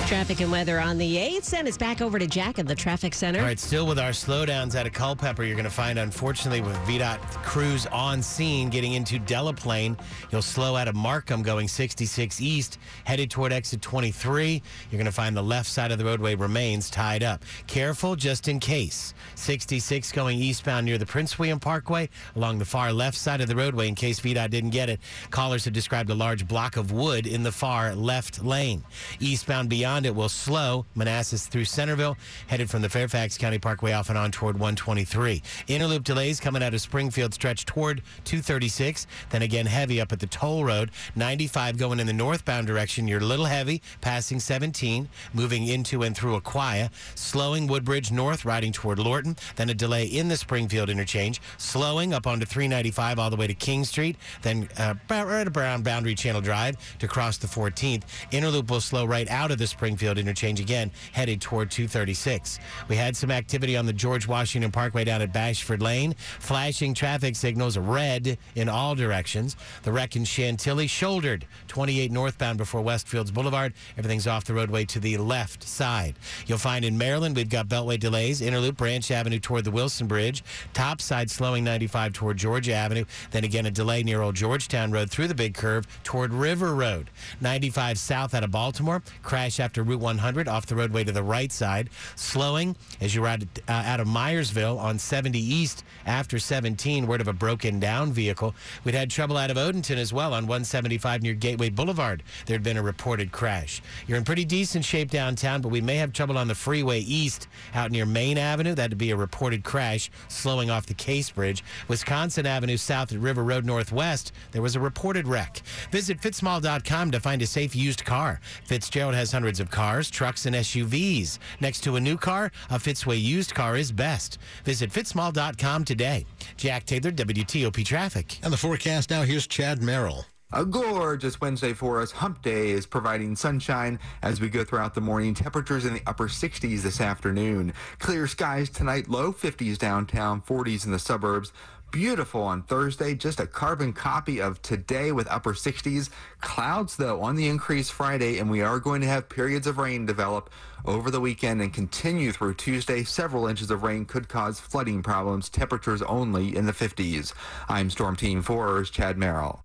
Traffic 0.09 0.41
and 0.41 0.50
weather 0.50 0.81
on 0.81 0.97
the 0.97 1.17
8th, 1.17 1.53
and 1.53 1.69
it's 1.69 1.77
back 1.77 2.00
over 2.00 2.19
to 2.19 2.27
Jack 2.27 2.59
at 2.59 2.67
the 2.67 2.75
traffic 2.75 3.12
center. 3.12 3.41
All 3.41 3.45
right, 3.45 3.59
still 3.59 3.87
with 3.87 3.99
our 3.99 4.12
slowdowns 4.12 4.75
out 4.75 4.87
of 4.87 4.95
Culpeper, 4.95 5.45
you're 5.45 5.55
going 5.55 5.65
to 5.65 5.71
find, 5.71 5.99
unfortunately, 5.99 6.62
with 6.62 6.75
VDOT 6.87 7.21
crews 7.43 7.85
on 7.88 8.23
scene 8.23 8.71
getting 8.71 8.95
into 8.95 9.19
Delaplane, 9.19 10.00
you'll 10.33 10.41
slow 10.41 10.77
out 10.77 10.88
of 10.88 10.95
Markham 10.95 11.43
going 11.43 11.69
66 11.69 12.41
east, 12.41 12.79
headed 13.05 13.31
toward 13.31 13.53
exit 13.53 13.83
23. 13.83 14.62
You're 14.91 14.97
going 14.99 15.05
to 15.05 15.12
find 15.12 15.37
the 15.37 15.43
left 15.43 15.69
side 15.69 15.93
of 15.93 15.99
the 15.99 16.07
roadway 16.07 16.35
remains 16.35 16.88
tied 16.88 17.23
up. 17.23 17.45
Careful 17.67 18.17
just 18.17 18.49
in 18.49 18.61
case. 18.61 19.12
66 19.35 20.11
going 20.12 20.38
eastbound 20.38 20.87
near 20.87 20.97
the 20.97 21.05
Prince 21.05 21.38
William 21.38 21.61
Parkway 21.61 22.09
along 22.35 22.61
the 22.61 22.65
far 22.65 22.95
left 22.95 23.19
side 23.19 23.43
of 23.43 23.47
the 23.47 23.57
roadway 23.57 23.88
in 23.88 23.95
case 23.95 24.21
VDOT 24.21 24.49
didn't 24.49 24.71
get 24.71 24.88
it. 24.88 25.00
Callers 25.29 25.67
have 25.67 25.75
described 25.75 26.09
a 26.09 26.15
large 26.15 26.49
block 26.49 26.79
of 26.79 26.93
wood 26.93 27.27
in 27.27 27.43
the 27.43 27.53
far 27.53 27.95
left 27.95 28.43
lane. 28.43 28.83
Eastbound 29.21 29.69
beyond 29.69 29.98
it 30.07 30.14
will 30.14 30.28
slow. 30.28 30.87
Manassas 30.95 31.47
through 31.47 31.64
Centreville, 31.64 32.17
headed 32.47 32.71
from 32.71 32.83
the 32.83 32.88
Fairfax 32.88 33.38
County 33.38 33.59
Parkway 33.59 33.93
off 33.93 34.09
and 34.09 34.19
on 34.19 34.31
toward 34.31 34.55
123. 34.55 35.43
Interloop 35.69 36.05
delays 36.05 36.40
coming 36.40 36.62
out 36.62 36.75
of 36.75 36.81
Springfield 36.81 37.35
stretch 37.35 37.67
toward 37.67 38.02
236. 38.25 39.07
Then 39.31 39.43
again, 39.43 39.67
heavy 39.67 40.00
up 40.00 40.12
at 40.12 40.21
the 40.21 40.26
toll 40.26 40.64
road. 40.64 40.90
95 41.17 41.76
going 41.78 42.00
in 42.00 42.07
the 42.07 42.12
northbound 42.12 42.67
direction. 42.67 43.09
You're 43.09 43.21
a 43.21 43.25
little 43.25 43.47
heavy, 43.47 43.83
passing 44.00 44.40
17, 44.40 45.09
moving 45.35 45.67
into 45.67 46.02
and 46.02 46.17
through 46.17 46.40
Aquia. 46.40 46.90
Slowing 47.14 47.67
Woodbridge 47.67 48.12
north, 48.12 48.45
riding 48.45 48.73
toward 48.73 48.99
Lorton. 48.99 49.37
Then 49.57 49.71
a 49.71 49.75
delay 49.75 50.05
in 50.05 50.28
the 50.28 50.37
Springfield 50.37 50.90
interchange. 50.90 51.40
Slowing 51.57 52.14
up 52.14 52.26
onto 52.26 52.47
395 52.47 53.19
all 53.19 53.31
the 53.31 53.37
way 53.37 53.47
to 53.47 53.55
King 53.55 53.85
Street. 53.85 54.17
Then 54.43 54.69
uh, 54.78 54.95
right 55.11 55.57
around 55.57 55.85
Boundary 55.85 56.14
Channel 56.14 56.40
Drive 56.40 56.76
to 56.99 57.09
cross 57.09 57.37
the 57.38 57.47
14th. 57.47 58.02
Interloop 58.31 58.71
will 58.71 58.81
slow 58.81 59.05
right 59.05 59.28
out 59.28 59.50
of 59.50 59.59
the 59.59 59.67
Springfield 59.67 59.88
interchange 59.97 60.61
again, 60.61 60.90
headed 61.12 61.40
toward 61.40 61.71
236. 61.71 62.59
We 62.88 62.97
had 62.97 63.16
some 63.16 63.30
activity 63.30 63.76
on 63.76 63.87
the 63.87 63.92
George 63.92 64.26
Washington 64.26 64.71
Parkway 64.71 65.04
down 65.04 65.23
at 65.23 65.33
Bashford 65.33 65.80
Lane. 65.80 66.14
Flashing 66.40 66.95
traffic 66.95 67.37
signals 67.37 67.78
red 67.78 68.38
in 68.54 68.68
all 68.68 68.95
directions. 68.95 69.57
The 69.83 69.92
wreck 69.92 70.16
in 70.16 70.25
Chantilly 70.25 70.87
shouldered 70.87 71.47
28 71.68 72.11
northbound 72.11 72.59
before 72.59 72.83
Westfields 72.83 73.33
Boulevard. 73.33 73.73
Everything's 73.97 74.26
off 74.26 74.45
the 74.45 74.54
roadway 74.54 74.85
to 74.87 75.00
the 75.00 75.16
left 75.16 75.62
side. 75.62 76.14
You'll 76.47 76.59
find 76.59 76.85
in 76.85 76.99
Maryland 76.99 77.37
we've 77.37 77.49
got 77.49 77.68
beltway 77.68 77.99
delays. 77.99 78.40
Interloop 78.40 78.76
Branch 78.76 79.11
Avenue 79.11 79.38
toward 79.38 79.64
the 79.64 79.71
Wilson 79.71 80.07
Bridge. 80.07 80.42
Top 80.73 81.00
side 81.00 81.30
slowing 81.30 81.64
95 81.64 82.12
toward 82.12 82.37
Georgia 82.37 82.75
Avenue. 82.75 83.04
Then 83.30 83.45
again 83.45 83.66
a 83.66 83.71
delay 83.71 84.02
near 84.02 84.23
Old 84.23 84.35
Georgetown 84.35 84.90
Road 84.90 85.11
through 85.11 85.28
the 85.28 85.35
big 85.35 85.54
curve 85.54 85.87
toward 86.04 86.33
River 86.33 86.75
Road. 86.75 87.11
95 87.40 87.99
south 87.99 88.35
out 88.35 88.45
of 88.45 88.50
Baltimore. 88.50 89.02
Crash 89.23 89.61
after 89.61 89.77
Route 89.82 90.00
100 90.00 90.49
off 90.49 90.66
the 90.66 90.76
roadway 90.76 91.04
to 91.04 91.12
the 91.12 91.23
right 91.23 91.52
side. 91.52 91.90
Slowing 92.16 92.76
as 93.00 93.14
you 93.14 93.23
ride 93.23 93.49
uh, 93.68 93.73
out 93.73 94.00
of 94.00 94.06
Myersville 94.06 94.78
on 94.78 94.99
70 94.99 95.38
East 95.38 95.85
after 96.06 96.38
17. 96.38 97.06
Word 97.06 97.20
of 97.20 97.28
a 97.28 97.32
broken 97.32 97.80
down 97.80 98.12
vehicle. 98.12 98.54
We'd 98.85 98.94
had 98.94 99.11
trouble 99.11 99.37
out 99.37 99.50
of 99.50 99.56
Odenton 99.56 99.97
as 99.97 100.12
well 100.12 100.32
on 100.35 100.47
175 100.47 101.23
near 101.23 101.35
Gateway 101.35 101.70
Boulevard. 101.70 102.23
There'd 102.47 102.62
been 102.62 102.76
a 102.76 102.82
reported 102.82 103.32
crash. 103.32 103.82
You're 104.06 104.18
in 104.18 104.25
pretty 104.25 104.44
decent 104.44 104.85
shape 104.85 105.11
downtown, 105.11 105.61
but 105.61 105.68
we 105.68 105.80
may 105.80 105.97
have 105.97 106.12
trouble 106.12 106.38
on 106.38 106.49
the 106.49 106.54
freeway 106.54 107.00
east 107.00 107.49
out 107.75 107.90
near 107.90 108.06
Maine 108.06 108.38
Avenue. 108.38 108.75
That'd 108.75 108.99
be 108.99 109.11
a 109.11 109.16
reported 109.16 109.64
crash 109.64 110.11
slowing 110.28 110.70
off 110.70 110.87
the 110.87 110.94
Case 110.94 111.30
Bridge. 111.30 111.64
Wisconsin 111.88 112.47
Avenue 112.47 112.76
south 112.76 113.12
at 113.12 113.18
River 113.18 113.44
Road 113.44 113.64
Northwest, 113.64 114.32
there 114.52 114.62
was 114.62 114.76
a 114.76 114.80
reported 114.80 115.26
wreck. 115.26 115.62
Visit 115.90 116.20
fitzmall.com 116.20 117.11
to 117.11 117.20
find 117.20 117.42
a 117.42 117.47
safe 117.47 117.75
used 117.75 118.04
car. 118.04 118.40
Fitzgerald 118.64 119.14
has 119.14 119.32
hundreds 119.32 119.61
of 119.61 119.68
cars, 119.71 120.11
trucks, 120.11 120.47
and 120.47 120.57
SUVs. 120.57 121.39
Next 121.61 121.81
to 121.85 121.97
a 121.97 122.01
new 122.01 122.17
car, 122.17 122.51
a 122.71 122.79
Fitzway 122.79 123.21
used 123.21 123.55
car 123.55 123.77
is 123.77 123.93
best. 123.93 124.39
Visit 124.65 124.91
fitzmall.com 124.91 125.85
today. 125.85 126.27
Jack 126.57 126.85
Taylor, 126.87 127.11
WTOP 127.11 127.85
Traffic. 127.85 128.39
And 128.43 128.53
the 128.53 128.57
forecast 128.57 129.11
now, 129.11 129.23
here's 129.23 129.47
Chad 129.47 129.83
Merrill. 129.83 130.27
A 130.55 130.65
gorgeous 130.65 131.43
Wednesday 131.43 131.75
for 131.75 132.01
us. 132.01 132.11
Hump 132.11 132.41
Day 132.41 132.71
is 132.71 132.87
providing 132.87 133.37
sunshine 133.37 133.99
as 134.23 134.41
we 134.41 134.49
go 134.49 134.65
throughout 134.65 134.95
the 134.95 135.01
morning. 135.03 135.35
Temperatures 135.35 135.85
in 135.85 135.93
the 135.93 136.01
upper 136.07 136.27
60s 136.27 136.81
this 136.81 137.03
afternoon. 137.03 137.75
Clear 137.99 138.27
skies 138.27 138.71
tonight, 138.71 139.11
low 139.11 139.31
50s 139.31 139.77
downtown, 139.77 140.41
40s 140.41 140.87
in 140.87 140.93
the 140.93 140.99
suburbs. 140.99 141.53
Beautiful 141.90 142.42
on 142.42 142.64
Thursday, 142.64 143.14
just 143.14 143.40
a 143.40 143.47
carbon 143.47 143.95
copy 143.95 144.42
of 144.42 144.61
today 144.61 145.11
with 145.11 145.26
upper 145.30 145.54
60s. 145.54 146.11
Clouds, 146.42 146.99
though, 146.99 147.23
on 147.23 147.35
the 147.35 147.49
increase 147.49 147.88
Friday, 147.88 148.38
and 148.38 148.50
we 148.50 148.61
are 148.61 148.78
going 148.78 149.00
to 149.00 149.07
have 149.07 149.30
periods 149.30 149.66
of 149.66 149.78
rain 149.78 150.04
develop 150.04 150.50
over 150.85 151.11
the 151.11 151.21
weekend 151.21 151.62
and 151.62 151.73
continue 151.73 152.30
through 152.30 152.54
Tuesday. 152.54 153.04
Several 153.04 153.47
inches 153.47 153.71
of 153.71 153.85
rain 153.85 154.04
could 154.04 154.28
cause 154.28 154.61
flooding 154.61 155.02
problems, 155.02 155.49
temperatures 155.49 156.02
only 156.02 156.54
in 156.54 156.66
the 156.66 156.73
50s. 156.73 157.33
I'm 157.71 157.88
Storm 157.88 158.16
Team 158.16 158.42
4's 158.42 158.90
Chad 158.90 159.16
Merrill. 159.16 159.64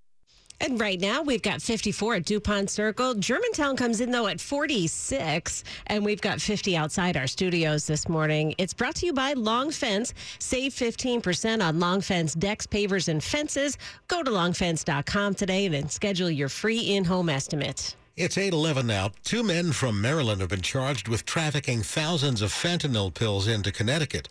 And 0.64 0.80
right 0.80 0.98
now 0.98 1.22
we've 1.22 1.42
got 1.42 1.62
54 1.62 2.16
at 2.16 2.26
DuPont 2.26 2.70
Circle. 2.70 3.16
Germantown 3.16 3.76
comes 3.76 4.00
in 4.00 4.12
though 4.12 4.28
at 4.28 4.40
46, 4.40 5.62
and 5.88 6.06
we've 6.06 6.22
got 6.22 6.40
50 6.40 6.78
outside 6.78 7.18
our 7.18 7.28
studios 7.28 7.86
this 7.86 8.08
morning. 8.08 8.56
It's 8.58 8.74
brought 8.74 8.96
to 8.96 9.06
you 9.06 9.12
by 9.12 9.34
Long 9.34 9.72
Fence. 9.72 10.14
Save 10.40 10.74
15% 10.74 11.62
on 11.62 11.82
Long 11.82 12.00
Fence 12.00 12.34
decks, 12.34 12.66
pavers, 12.66 13.10
and 13.10 13.22
fences. 13.22 13.78
Go 14.08 14.24
to 14.24 14.32
longfence.com 14.32 15.34
today 15.34 15.66
and 15.66 15.76
then 15.76 15.90
schedule 15.90 16.30
your 16.30 16.48
free 16.48 16.80
in-home 16.80 17.28
estimate. 17.28 17.98
It's 18.16 18.38
8:11 18.38 18.86
now. 18.86 19.12
Two 19.26 19.44
men 19.44 19.74
from 19.74 20.00
Maryland 20.00 20.40
have 20.40 20.50
been 20.50 20.62
charged 20.62 21.10
with 21.10 21.26
trafficking 21.26 21.82
thousands 21.84 22.42
of 22.42 22.54
fentanyl 22.54 23.14
pills 23.14 23.48
into 23.48 23.74
Connecticut. 23.74 24.30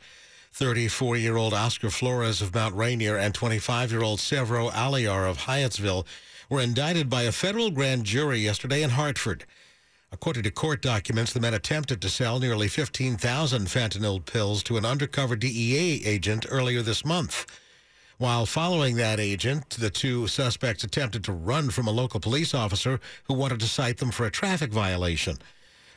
34 0.53 1.17
year 1.17 1.37
old 1.39 1.55
Oscar 1.55 1.89
Flores 1.89 2.43
of 2.43 2.55
Mount 2.55 2.75
Rainier 2.75 3.17
and 3.17 3.35
25 3.35 3.91
year 3.91 4.03
old 4.03 4.19
Severo 4.19 4.71
Aliar 4.71 5.29
of 5.29 5.39
Hyattsville 5.39 6.05
were 6.51 6.61
indicted 6.61 7.09
by 7.09 7.23
a 7.23 7.33
federal 7.33 7.71
grand 7.71 8.05
jury 8.05 8.39
yesterday 8.41 8.83
in 8.83 8.91
Hartford. 8.91 9.47
According 10.13 10.43
to 10.43 10.51
court 10.51 10.83
documents, 10.83 11.33
the 11.33 11.41
men 11.41 11.55
attempted 11.55 12.03
to 12.03 12.11
sell 12.11 12.39
nearly 12.39 12.69
15,000 12.69 13.67
fentanyl 13.67 14.23
pills 14.25 14.63
to 14.65 14.77
an 14.77 14.85
undercover 14.85 15.37
DEA 15.37 16.05
agent 16.05 16.45
earlier 16.51 16.83
this 16.83 17.03
month. 17.03 17.47
While 18.19 18.45
following 18.45 18.97
that 18.97 19.19
agent, 19.19 19.71
the 19.71 19.89
two 19.89 20.27
suspects 20.27 20.85
attempted 20.85 21.25
to 21.25 21.33
run 21.33 21.71
from 21.71 21.87
a 21.87 21.93
local 21.93 22.21
police 22.21 22.53
officer 22.53 23.01
who 23.25 23.33
wanted 23.33 23.61
to 23.61 23.67
cite 23.67 23.97
them 23.97 24.11
for 24.11 24.27
a 24.27 24.31
traffic 24.31 24.71
violation. 24.71 25.39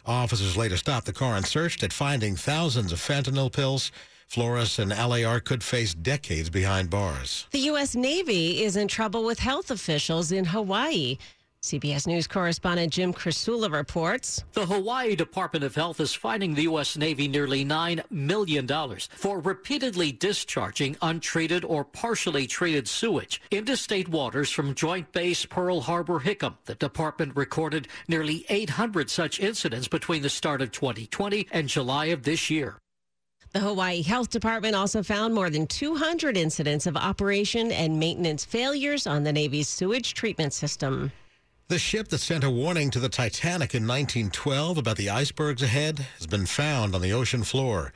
Officers 0.06 0.56
later 0.56 0.78
stopped 0.78 1.08
the 1.08 1.14
car 1.14 1.36
and 1.36 1.46
searched 1.46 1.84
it, 1.84 1.92
finding 1.92 2.38
thousands 2.38 2.94
of 2.94 3.00
fentanyl 3.00 3.52
pills. 3.52 3.92
Flores 4.28 4.80
and 4.80 4.90
LAR 4.90 5.40
could 5.40 5.64
face 5.64 5.94
decades 5.94 6.50
behind 6.50 6.90
bars. 6.90 7.48
The 7.52 7.60
U.S. 7.60 7.96
Navy 7.96 8.64
is 8.64 8.76
in 8.76 8.88
trouble 8.88 9.24
with 9.24 9.40
health 9.40 9.72
officials 9.72 10.32
in 10.32 10.46
Hawaii. 10.46 11.18
CBS 11.66 12.06
News 12.06 12.28
correspondent 12.28 12.94
Jim 12.94 13.12
Krasula 13.12 13.74
reports. 13.74 14.44
The 14.54 14.68
Hawaii 14.68 15.16
Department 15.16 15.66
of 15.66 15.74
Health 15.74 16.00
is 16.00 16.14
fining 16.14 16.54
the 16.54 16.62
U.S. 16.64 16.96
Navy 16.96 17.28
nearly 17.28 17.66
$9 17.66 18.04
million 18.12 18.68
for 19.10 19.40
repeatedly 19.40 20.12
discharging 20.12 20.96
untreated 21.02 21.66
or 21.66 21.84
partially 21.84 22.46
treated 22.46 22.88
sewage 22.88 23.42
into 23.50 23.76
state 23.76 24.08
waters 24.08 24.52
from 24.52 24.76
Joint 24.76 25.12
Base 25.12 25.44
Pearl 25.48 25.82
Harbor 25.82 26.20
Hickam. 26.20 26.54
The 26.66 26.76
department 26.76 27.36
recorded 27.36 27.88
nearly 28.08 28.46
800 28.48 29.10
such 29.10 29.40
incidents 29.40 29.88
between 29.88 30.22
the 30.22 30.30
start 30.30 30.62
of 30.62 30.72
2020 30.72 31.48
and 31.52 31.68
July 31.68 32.06
of 32.08 32.22
this 32.22 32.52
year. 32.52 32.78
The 33.54 33.60
Hawaii 33.62 34.02
Health 34.02 34.30
Department 34.30 34.76
also 34.76 35.02
found 35.02 35.34
more 35.34 35.50
than 35.50 35.66
200 35.68 36.36
incidents 36.36 36.86
of 36.88 36.98
operation 36.98 37.72
and 37.72 38.00
maintenance 38.00 38.44
failures 38.44 39.08
on 39.08 39.24
the 39.24 39.32
Navy's 39.32 39.70
sewage 39.70 40.14
treatment 40.14 40.54
system. 40.54 41.12
The 41.68 41.80
ship 41.80 42.10
that 42.10 42.20
sent 42.20 42.44
a 42.44 42.50
warning 42.50 42.92
to 42.92 43.00
the 43.00 43.10
Titanic 43.10 43.74
in 43.74 43.88
1912 43.88 44.78
about 44.78 44.98
the 44.98 45.10
icebergs 45.10 45.64
ahead 45.64 46.06
has 46.18 46.28
been 46.28 46.46
found 46.46 46.94
on 46.94 47.02
the 47.02 47.14
ocean 47.14 47.44
floor. 47.44 47.92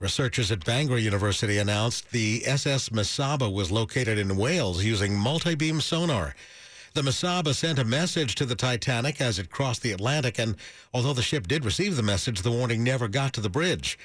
Researchers 0.00 0.50
at 0.50 0.64
Bangor 0.64 0.98
University 0.98 1.58
announced 1.58 2.10
the 2.10 2.42
SS 2.44 2.88
Mesaba 2.88 3.52
was 3.52 3.70
located 3.70 4.18
in 4.18 4.36
Wales 4.36 4.84
using 4.84 5.16
multi-beam 5.16 5.80
sonar. 5.80 6.34
The 6.94 7.02
Mesaba 7.02 7.54
sent 7.54 7.78
a 7.78 7.84
message 7.84 8.34
to 8.36 8.44
the 8.44 8.54
Titanic 8.54 9.20
as 9.20 9.38
it 9.38 9.50
crossed 9.50 9.82
the 9.82 9.92
Atlantic, 9.92 10.38
and 10.38 10.56
although 10.92 11.12
the 11.12 11.22
ship 11.22 11.46
did 11.46 11.64
receive 11.64 11.94
the 11.94 12.02
message, 12.02 12.42
the 12.42 12.50
warning 12.50 12.82
never 12.82 13.06
got 13.06 13.32
to 13.34 13.40
the 13.40 13.48
bridge. 13.48 13.98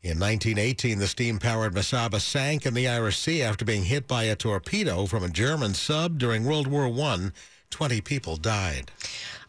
In 0.00 0.20
1918, 0.20 1.00
the 1.00 1.08
steam-powered 1.08 1.74
Mesaba 1.74 2.20
sank 2.20 2.64
in 2.64 2.74
the 2.74 2.86
Irish 2.86 3.18
Sea 3.18 3.42
after 3.42 3.64
being 3.64 3.82
hit 3.82 4.06
by 4.06 4.22
a 4.24 4.36
torpedo 4.36 5.06
from 5.06 5.24
a 5.24 5.28
German 5.28 5.74
sub 5.74 6.18
during 6.20 6.44
World 6.44 6.68
War 6.68 6.86
I. 6.86 7.32
20 7.70 8.00
people 8.00 8.36
died. 8.36 8.90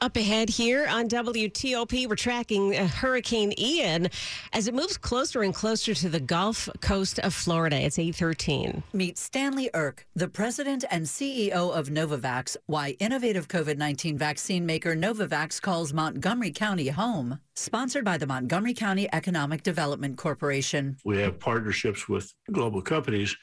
Up 0.01 0.15
ahead 0.15 0.49
here 0.49 0.88
on 0.88 1.09
WTOP, 1.09 2.07
we're 2.07 2.15
tracking 2.15 2.73
uh, 2.73 2.88
Hurricane 2.88 3.53
Ian 3.57 4.07
as 4.53 4.69
it 4.69 4.73
moves 4.73 4.97
closer 4.97 5.41
and 5.41 5.53
closer 5.53 5.93
to 5.93 6.07
the 6.07 6.21
Gulf 6.21 6.69
Coast 6.79 7.19
of 7.19 7.33
Florida. 7.33 7.75
It's 7.75 7.99
813. 7.99 8.83
Meet 8.93 9.17
Stanley 9.17 9.69
Erck, 9.75 10.05
the 10.15 10.29
president 10.29 10.85
and 10.89 11.05
CEO 11.05 11.51
of 11.51 11.89
Novavax, 11.89 12.55
why 12.65 12.95
innovative 12.99 13.49
COVID 13.49 13.77
19 13.77 14.17
vaccine 14.17 14.65
maker 14.65 14.95
Novavax 14.95 15.61
calls 15.61 15.91
Montgomery 15.91 16.51
County 16.51 16.88
home. 16.88 17.39
Sponsored 17.55 18.05
by 18.05 18.17
the 18.17 18.25
Montgomery 18.25 18.73
County 18.73 19.09
Economic 19.11 19.63
Development 19.63 20.17
Corporation. 20.17 20.95
We 21.03 21.17
have 21.17 21.39
partnerships 21.39 22.07
with 22.07 22.33
global 22.49 22.81
companies 22.81 23.35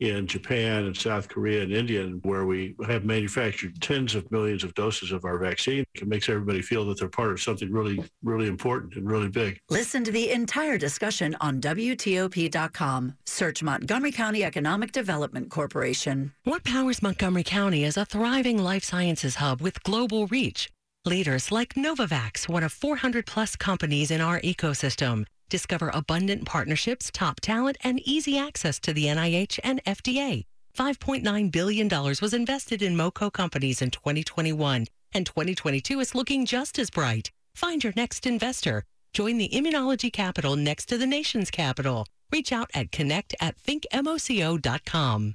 in 0.00 0.26
Japan 0.26 0.86
and 0.86 0.96
South 0.96 1.28
Korea 1.28 1.62
and 1.62 1.72
India, 1.72 2.04
where 2.22 2.46
we 2.46 2.74
have 2.86 3.04
manufactured 3.04 3.80
tens 3.80 4.14
of 4.14 4.30
millions 4.30 4.64
of 4.64 4.74
doses 4.74 5.12
of 5.12 5.24
our 5.24 5.38
vaccine. 5.38 5.84
It 5.94 6.08
makes 6.08 6.28
everybody 6.28 6.62
feel 6.62 6.86
that 6.86 6.98
they're 6.98 7.08
part 7.08 7.32
of 7.32 7.40
something 7.40 7.70
really, 7.70 8.02
really 8.22 8.48
important 8.48 8.96
and 8.96 9.08
really 9.08 9.28
big. 9.28 9.60
Listen 9.68 10.02
to 10.04 10.10
the 10.10 10.30
entire 10.30 10.78
discussion 10.78 11.36
on 11.40 11.60
WTOP.com. 11.60 13.14
Search 13.26 13.62
Montgomery 13.62 14.12
County 14.12 14.42
Economic 14.42 14.92
Development 14.92 15.50
Corporation. 15.50 16.32
What 16.44 16.64
powers 16.64 17.02
Montgomery 17.02 17.44
County 17.44 17.84
is 17.84 17.96
a 17.96 18.04
thriving 18.04 18.58
life 18.58 18.84
sciences 18.84 19.36
hub 19.36 19.60
with 19.60 19.82
global 19.82 20.26
reach? 20.26 20.70
leaders 21.06 21.50
like 21.50 21.74
Novavax, 21.74 22.48
one 22.48 22.62
of 22.62 22.72
400 22.72 23.26
plus 23.26 23.56
companies 23.56 24.10
in 24.10 24.20
our 24.20 24.40
ecosystem. 24.40 25.26
Discover 25.50 25.90
abundant 25.92 26.46
partnerships, 26.46 27.10
top 27.12 27.40
talent, 27.40 27.76
and 27.82 28.00
easy 28.04 28.38
access 28.38 28.78
to 28.80 28.92
the 28.92 29.06
NIH 29.06 29.58
and 29.64 29.82
FDA. 29.84 30.44
$5.9 30.78 31.50
billion 31.50 31.88
was 31.88 32.32
invested 32.32 32.80
in 32.82 32.96
MoCo 32.96 33.32
companies 33.32 33.82
in 33.82 33.90
2021, 33.90 34.86
and 35.12 35.26
2022 35.26 35.98
is 35.98 36.14
looking 36.14 36.46
just 36.46 36.78
as 36.78 36.88
bright. 36.88 37.32
Find 37.56 37.82
your 37.82 37.92
next 37.96 38.26
investor. 38.26 38.84
Join 39.12 39.38
the 39.38 39.48
immunology 39.48 40.12
capital 40.12 40.54
next 40.54 40.86
to 40.86 40.96
the 40.96 41.06
nation's 41.06 41.50
capital. 41.50 42.06
Reach 42.32 42.52
out 42.52 42.70
at 42.72 42.92
connect 42.92 43.34
at 43.40 43.60
thinkmoco.com. 43.60 45.34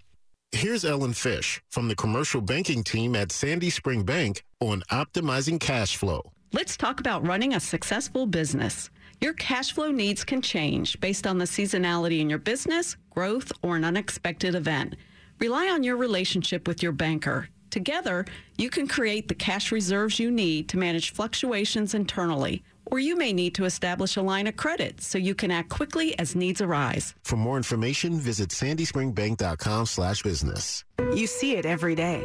Here's 0.54 0.86
Ellen 0.86 1.12
Fish 1.12 1.62
from 1.70 1.90
the 1.90 1.96
commercial 1.96 2.40
banking 2.40 2.86
team 2.86 3.18
at 3.18 3.34
Sandy 3.34 3.70
Spring 3.70 4.04
Bank 4.04 4.44
on 4.62 4.82
optimizing 4.90 5.60
cash 5.60 5.98
flow. 5.98 6.32
Let's 6.54 6.78
talk 6.78 7.02
about 7.02 7.28
running 7.28 7.54
a 7.54 7.60
successful 7.60 8.26
business. 8.26 8.90
Your 9.22 9.34
cash 9.34 9.72
flow 9.72 9.92
needs 9.92 10.24
can 10.24 10.42
change 10.42 11.00
based 11.00 11.26
on 11.26 11.38
the 11.38 11.46
seasonality 11.46 12.20
in 12.20 12.30
your 12.30 12.40
business, 12.40 12.98
growth, 13.10 13.52
or 13.62 13.76
an 13.76 13.86
unexpected 13.86 14.56
event. 14.56 14.96
Rely 15.40 15.70
on 15.70 15.84
your 15.84 15.98
relationship 15.98 16.68
with 16.68 16.84
your 16.84 16.92
banker. 16.92 17.50
Together, 17.70 18.26
you 18.58 18.70
can 18.70 18.88
create 18.88 19.28
the 19.28 19.36
cash 19.36 19.72
reserves 19.72 20.20
you 20.20 20.32
need 20.32 20.70
to 20.70 20.78
manage 20.78 21.12
fluctuations 21.12 21.94
internally. 21.94 22.64
Or 22.86 23.00
you 23.00 23.18
may 23.18 23.34
need 23.34 23.56
to 23.56 23.66
establish 23.66 24.16
a 24.16 24.22
line 24.22 24.48
of 24.48 24.56
credit 24.56 25.02
so 25.02 25.18
you 25.18 25.34
can 25.34 25.50
act 25.50 25.70
quickly 25.70 26.18
as 26.20 26.36
needs 26.36 26.62
arise. 26.62 27.16
For 27.24 27.36
more 27.36 27.58
information, 27.58 28.20
visit 28.20 28.50
sandyspringbank.com 28.50 29.88
slash 29.88 30.22
business. 30.22 30.84
You 31.16 31.26
see 31.26 31.56
it 31.56 31.66
every 31.66 31.96
day. 31.96 32.24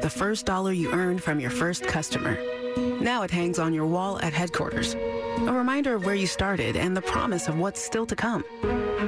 The 0.00 0.10
first 0.10 0.46
dollar 0.46 0.72
you 0.72 0.92
earned 0.92 1.22
from 1.22 1.40
your 1.40 1.50
first 1.50 1.86
customer. 1.86 2.38
Now 3.00 3.22
it 3.22 3.30
hangs 3.30 3.58
on 3.58 3.74
your 3.74 3.86
wall 3.86 4.20
at 4.20 4.32
headquarters. 4.32 4.94
A 5.46 5.52
reminder 5.52 5.94
of 5.94 6.04
where 6.04 6.16
you 6.16 6.26
started 6.26 6.76
and 6.76 6.96
the 6.96 7.02
promise 7.02 7.46
of 7.46 7.56
what's 7.56 7.80
still 7.80 8.04
to 8.06 8.16
come. 8.16 8.44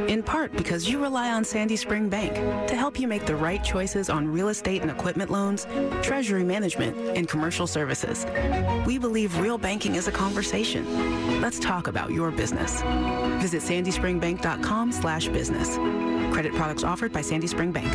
In 0.09 0.23
part 0.23 0.53
because 0.53 0.89
you 0.89 1.03
rely 1.03 1.33
on 1.33 1.45
Sandy 1.45 1.75
Spring 1.75 2.09
Bank 2.09 2.33
to 2.69 2.77
help 2.77 3.01
you 3.01 3.09
make 3.09 3.27
the 3.27 3.35
right 3.35 3.63
choices 3.65 4.09
on 4.09 4.29
real 4.29 4.49
estate 4.49 4.81
and 4.83 4.91
equipment 4.91 5.33
loans, 5.33 5.67
treasury 6.01 6.45
management, 6.45 6.97
and 7.17 7.29
commercial 7.29 7.67
services. 7.67 8.25
We 8.87 8.99
believe 8.99 9.37
real 9.39 9.59
banking 9.59 9.97
is 9.97 10.07
a 10.07 10.13
conversation. 10.13 11.41
Let's 11.41 11.59
talk 11.59 11.89
about 11.89 12.13
your 12.13 12.31
business. 12.31 12.83
Visit 13.43 13.63
sandyspringbank.com 13.63 14.93
slash 14.93 15.27
business. 15.29 15.75
Credit 16.33 16.55
products 16.55 16.85
offered 16.85 17.13
by 17.13 17.21
Sandy 17.21 17.49
Spring 17.49 17.73
Bank. 17.73 17.93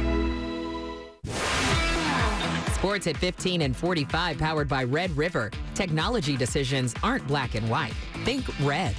Sports 2.76 3.08
at 3.08 3.16
15 3.16 3.62
and 3.62 3.74
45, 3.74 4.38
powered 4.38 4.68
by 4.68 4.84
Red 4.84 5.16
River. 5.16 5.50
Technology 5.75 6.38
decisions 6.38 6.94
aren't 7.03 7.27
black 7.27 7.56
and 7.56 7.70
white. 7.70 7.94
Think 8.24 8.46
red. 8.62 8.96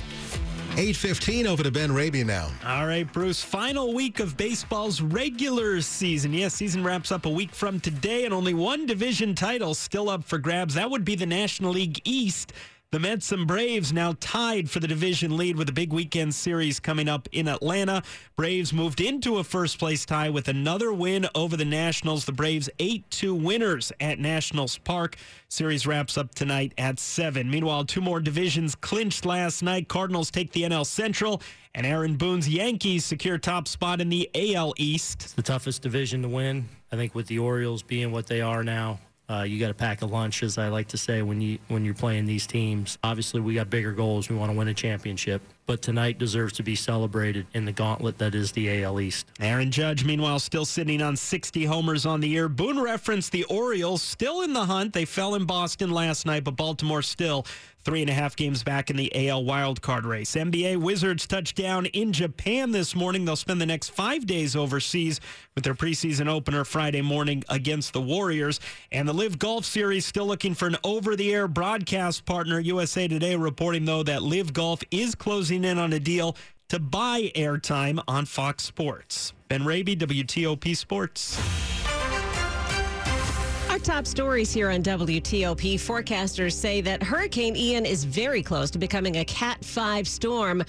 8.15 0.77 1.47
over 1.47 1.63
to 1.63 1.71
Ben 1.71 1.93
Raby 1.93 2.25
now. 2.25 2.51
All 2.67 2.87
right, 2.87 3.11
Bruce. 3.13 3.41
Final 3.41 3.95
week 3.95 4.19
of 4.19 4.37
baseball's 4.37 5.01
regular 5.01 5.81
season. 5.81 6.33
Yes, 6.33 6.55
season 6.55 6.83
wraps 6.83 7.13
up 7.13 7.27
a 7.27 7.31
week 7.31 7.55
from 7.55 7.79
today, 7.79 8.25
and 8.25 8.35
only 8.35 8.55
one 8.55 8.85
division 8.85 9.37
title 9.37 9.75
still 9.75 10.11
up 10.11 10.25
for 10.25 10.37
grabs. 10.37 10.75
That 10.75 10.91
would 10.91 11.05
be 11.05 11.15
the 11.15 11.27
National 11.27 11.71
League 11.71 12.01
East. 12.05 12.53
The 12.95 13.01
Mets 13.01 13.33
and 13.33 13.45
Braves 13.45 13.93
now 13.93 14.15
tied 14.21 14.71
for 14.71 14.79
the 14.79 14.87
division 14.87 15.37
lead 15.37 15.57
with 15.57 15.69
a 15.69 15.73
big 15.73 15.93
weekend 15.93 16.33
series 16.33 16.79
coming 16.79 17.09
up 17.09 17.29
in 17.33 17.49
Atlanta. 17.49 18.05
Braves 18.37 18.73
moved 18.73 19.01
into 19.01 19.39
a 19.39 19.43
first 19.43 19.81
place 19.81 20.07
tie 20.07 20.31
with 20.31 20.47
another 20.47 20.93
win 20.93 21.27
over 21.35 21.57
the 21.57 21.65
Nationals. 21.65 22.25
The 22.25 22.31
Braves 22.31 22.71
8 22.79 23.11
2 23.11 23.35
winners 23.35 23.91
at 23.99 24.21
Nationals 24.21 24.79
Park. 24.79 25.17
Series 25.49 25.89
wraps 25.89 26.17
up 26.17 26.37
tonight 26.37 26.73
at 26.79 27.01
7. 27.01 27.51
Meanwhile, 27.51 27.87
two 27.87 28.01
more 28.01 28.21
divisions 28.21 28.77
clinched 28.77 29.27
last 29.27 29.61
night. 29.65 29.89
Cardinals 29.89 30.31
take 30.31 30.53
the 30.53 30.63
NL 30.63 30.87
Central, 30.87 31.43
and 31.75 31.85
Aaron 31.85 32.15
Boone's 32.15 32.49
Yankees 32.49 33.05
secure 33.05 33.39
top 33.39 33.67
spot 33.67 34.01
in 34.01 34.09
the 34.09 34.31
AL 34.37 34.73
East. 34.77 35.25
It's 35.25 35.33
the 35.33 35.43
toughest 35.43 35.83
division 35.83 36.23
to 36.23 36.29
win. 36.29 36.69
I 36.93 36.97
think 36.97 37.13
with 37.13 37.27
the 37.27 37.41
Orioles 37.41 37.83
being 37.83 38.13
what 38.13 38.29
they 38.29 38.41
are 38.41 38.63
now, 38.63 39.01
uh, 39.31 39.43
you 39.43 39.59
got 39.59 39.69
to 39.69 39.75
pack 39.75 40.03
a 40.03 40.07
lunch, 40.07 40.43
as 40.43 40.59
I 40.59 40.69
like 40.69 40.89
to 40.89 40.99
say, 40.99 41.23
when 41.23 41.41
you 41.41 41.59
when 41.69 41.85
you're 41.85 41.95
playing 41.95 42.27
these 42.27 42.47
teams. 42.47 42.99
Obviously, 43.03 43.41
we 43.41 43.55
got 43.55 43.71
bigger 43.71 43.93
goals. 43.93 44.29
We 44.29 44.37
want 44.37 44.53
to 44.53 44.59
win 44.59 44.69
a 44.69 44.75
championship, 44.75 45.41
but 45.65 45.81
tonight 45.81 46.19
deserves 46.19 46.53
to 46.55 46.63
be 46.63 46.75
celebrated 46.75 47.47
in 47.55 47.65
the 47.65 47.73
gauntlet 47.73 48.19
that 48.19 48.35
is 48.35 48.53
the 48.53 48.83
AL 48.83 49.01
East. 49.01 49.27
Aaron 49.41 49.71
Judge, 49.71 50.05
meanwhile, 50.05 50.39
still 50.39 50.67
sitting 50.67 51.01
on 51.01 51.17
60 51.17 51.65
homers 51.65 52.05
on 52.05 52.21
the 52.21 52.29
year. 52.29 52.51
Boone 52.51 52.79
referenced 52.79 53.33
the 53.33 53.45
Orioles 53.45 54.03
still 54.03 54.43
in 54.43 54.53
the 54.53 54.67
hunt. 54.67 54.93
They 54.93 55.07
fell 55.07 55.35
in 55.37 55.47
Boston 55.47 55.91
last 55.91 56.27
night, 56.27 56.45
but 56.45 56.57
Baltimore 56.57 57.01
still 57.03 57.47
three 57.85 58.01
and 58.01 58.11
a 58.11 58.15
half 58.15 58.35
games 58.35 58.63
back 58.63 58.91
in 58.91 58.97
the 58.97 59.29
AL 59.29 59.45
wildcard 59.45 60.05
race. 60.05 60.35
NBA 60.35 60.79
Wizards 60.79 61.27
touchdown 61.27 61.87
in 61.87 62.13
Japan 62.13 62.71
this 62.71 62.95
morning. 62.95 63.25
They'll 63.25 63.37
spend 63.37 63.61
the 63.61 63.67
next 63.67 63.91
five 63.91 64.27
days 64.27 64.57
overseas 64.57 65.21
with 65.55 65.65
their 65.65 65.75
preseason 65.75 66.29
opener 66.29 66.65
Friday 66.65 67.03
morning 67.03 67.45
against 67.49 67.93
the 67.93 68.01
Warriors. 68.01 68.61
And 68.91 69.07
the 69.07 69.13
Live 69.13 69.39
Golf 69.39 69.65
Series 69.65 70.07
still 70.07 70.27
looking 70.27 70.55
for 70.55 70.67
an 70.67 70.77
over 70.83 71.15
the 71.17 71.35
air 71.35 71.47
broadcast 71.47 72.25
partner. 72.25 72.59
USA 72.59 73.07
Today 73.07 73.37
reporting, 73.37 73.85
though, 73.85 74.03
that 74.03 74.23
Live 74.23 74.53
Golf 74.53 74.83
is 74.91 75.15
closing 75.15 75.65
in 75.65 75.79
on 75.79 75.93
a 75.93 76.01
deal 76.01 76.37
to 76.69 76.79
buy 76.79 77.31
airtime 77.37 78.03
on 78.09 78.25
Fox 78.25 78.65
Sports. 78.65 79.33
Ben 79.49 79.65
Raby, 79.65 79.95
WTOP 79.95 80.77
Sports. 80.77 81.39
Top 83.85 84.07
stories 84.07 84.51
here 84.51 84.71
on 84.71 84.83
WTOP 84.83 85.75
forecasters 85.75 86.55
say 86.55 86.81
that 86.81 87.03
Hurricane 87.03 87.55
Ian 87.55 87.85
is 87.85 88.05
very 88.05 88.43
close 88.43 88.71
to 88.71 88.79
becoming 88.79 89.19
a 89.19 89.27
Cat 89.27 89.63
5 89.63 90.09
storm. 90.09 90.65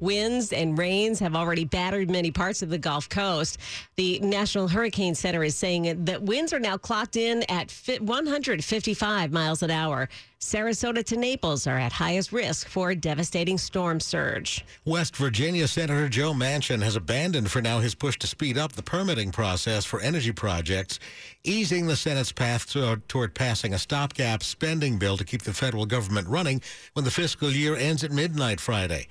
Winds 0.00 0.52
and 0.52 0.78
rains 0.78 1.18
have 1.18 1.34
already 1.34 1.64
battered 1.64 2.10
many 2.10 2.30
parts 2.30 2.62
of 2.62 2.70
the 2.70 2.78
Gulf 2.78 3.08
Coast. 3.08 3.58
The 3.96 4.20
National 4.20 4.68
Hurricane 4.68 5.14
Center 5.14 5.42
is 5.42 5.56
saying 5.56 6.04
that 6.04 6.22
winds 6.22 6.52
are 6.52 6.60
now 6.60 6.76
clocked 6.76 7.16
in 7.16 7.42
at 7.50 7.72
155 8.00 9.32
miles 9.32 9.62
an 9.62 9.70
hour. 9.70 10.08
Sarasota 10.40 11.04
to 11.04 11.16
Naples 11.16 11.66
are 11.66 11.78
at 11.78 11.92
highest 11.92 12.32
risk 12.32 12.68
for 12.68 12.90
a 12.90 12.94
devastating 12.94 13.58
storm 13.58 13.98
surge. 13.98 14.64
West 14.84 15.16
Virginia 15.16 15.66
Senator 15.66 16.08
Joe 16.08 16.32
Manchin 16.32 16.80
has 16.80 16.94
abandoned 16.94 17.50
for 17.50 17.60
now 17.60 17.80
his 17.80 17.96
push 17.96 18.16
to 18.18 18.28
speed 18.28 18.56
up 18.56 18.72
the 18.72 18.82
permitting 18.82 19.32
process 19.32 19.84
for 19.84 20.00
energy 20.00 20.30
projects, 20.30 21.00
easing 21.42 21.88
the 21.88 21.96
Senate's 21.96 22.30
path 22.30 22.72
toward 23.08 23.34
passing 23.34 23.74
a 23.74 23.78
stopgap 23.78 24.44
spending 24.44 24.96
bill 24.96 25.16
to 25.16 25.24
keep 25.24 25.42
the 25.42 25.52
federal 25.52 25.86
government 25.86 26.28
running 26.28 26.62
when 26.92 27.04
the 27.04 27.10
fiscal 27.10 27.50
year 27.50 27.74
ends 27.74 28.04
at 28.04 28.12
midnight 28.12 28.60
Friday. 28.60 29.08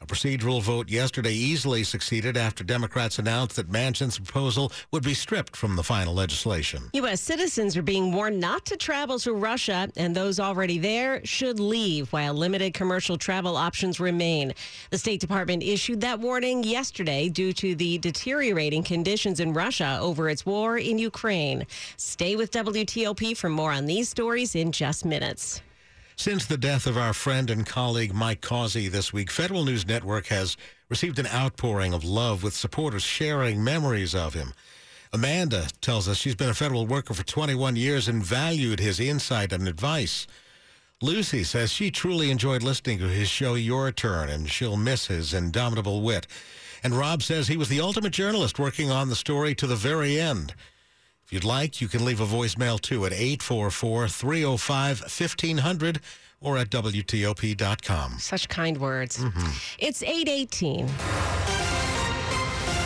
A 0.00 0.06
procedural 0.06 0.62
vote 0.62 0.88
yesterday 0.88 1.32
easily 1.32 1.82
succeeded 1.82 2.36
after 2.36 2.62
Democrats 2.62 3.18
announced 3.18 3.56
that 3.56 3.68
Manchin's 3.68 4.16
proposal 4.16 4.70
would 4.92 5.02
be 5.02 5.12
stripped 5.12 5.56
from 5.56 5.74
the 5.74 5.82
final 5.82 6.14
legislation. 6.14 6.88
U.S. 6.92 7.20
citizens 7.20 7.76
are 7.76 7.82
being 7.82 8.12
warned 8.12 8.38
not 8.38 8.64
to 8.66 8.76
travel 8.76 9.18
to 9.18 9.32
Russia, 9.32 9.90
and 9.96 10.14
those 10.14 10.38
already 10.38 10.78
there 10.78 11.20
should 11.24 11.58
leave 11.58 12.12
while 12.12 12.32
limited 12.32 12.74
commercial 12.74 13.18
travel 13.18 13.56
options 13.56 13.98
remain. 13.98 14.54
The 14.90 14.98
State 14.98 15.20
Department 15.20 15.64
issued 15.64 16.00
that 16.02 16.20
warning 16.20 16.62
yesterday 16.62 17.28
due 17.28 17.52
to 17.54 17.74
the 17.74 17.98
deteriorating 17.98 18.84
conditions 18.84 19.40
in 19.40 19.52
Russia 19.52 19.98
over 20.00 20.28
its 20.30 20.46
war 20.46 20.78
in 20.78 20.98
Ukraine. 20.98 21.66
Stay 21.96 22.36
with 22.36 22.52
WTOP 22.52 23.36
for 23.36 23.48
more 23.48 23.72
on 23.72 23.86
these 23.86 24.08
stories 24.08 24.54
in 24.54 24.70
just 24.70 25.04
minutes. 25.04 25.60
Since 26.18 26.46
the 26.46 26.58
death 26.58 26.88
of 26.88 26.98
our 26.98 27.12
friend 27.12 27.48
and 27.48 27.64
colleague 27.64 28.12
Mike 28.12 28.40
Causey 28.40 28.88
this 28.88 29.12
week, 29.12 29.30
Federal 29.30 29.64
News 29.64 29.86
Network 29.86 30.26
has 30.26 30.56
received 30.88 31.20
an 31.20 31.28
outpouring 31.28 31.94
of 31.94 32.02
love 32.02 32.42
with 32.42 32.54
supporters 32.56 33.04
sharing 33.04 33.62
memories 33.62 34.16
of 34.16 34.34
him. 34.34 34.52
Amanda 35.12 35.68
tells 35.80 36.08
us 36.08 36.16
she's 36.16 36.34
been 36.34 36.50
a 36.50 36.54
federal 36.54 36.88
worker 36.88 37.14
for 37.14 37.22
21 37.22 37.76
years 37.76 38.08
and 38.08 38.20
valued 38.20 38.80
his 38.80 38.98
insight 38.98 39.52
and 39.52 39.68
advice. 39.68 40.26
Lucy 41.00 41.44
says 41.44 41.70
she 41.70 41.88
truly 41.88 42.32
enjoyed 42.32 42.64
listening 42.64 42.98
to 42.98 43.06
his 43.06 43.28
show 43.28 43.54
Your 43.54 43.92
Turn 43.92 44.28
and 44.28 44.50
she'll 44.50 44.76
miss 44.76 45.06
his 45.06 45.32
indomitable 45.32 46.02
wit. 46.02 46.26
And 46.82 46.94
Rob 46.94 47.22
says 47.22 47.46
he 47.46 47.56
was 47.56 47.68
the 47.68 47.80
ultimate 47.80 48.12
journalist 48.12 48.58
working 48.58 48.90
on 48.90 49.08
the 49.08 49.14
story 49.14 49.54
to 49.54 49.68
the 49.68 49.76
very 49.76 50.18
end. 50.18 50.52
If 51.28 51.34
you'd 51.34 51.44
like, 51.44 51.82
you 51.82 51.88
can 51.88 52.06
leave 52.06 52.22
a 52.22 52.24
voicemail 52.24 52.80
too 52.80 53.04
at 53.04 53.12
844 53.12 54.08
305 54.08 55.00
1500 55.02 56.00
or 56.40 56.56
at 56.56 56.70
WTOP.com. 56.70 58.18
Such 58.18 58.48
kind 58.48 58.78
words. 58.78 59.18
Mm-hmm. 59.18 59.50
It's 59.78 60.02
818. 60.02 60.88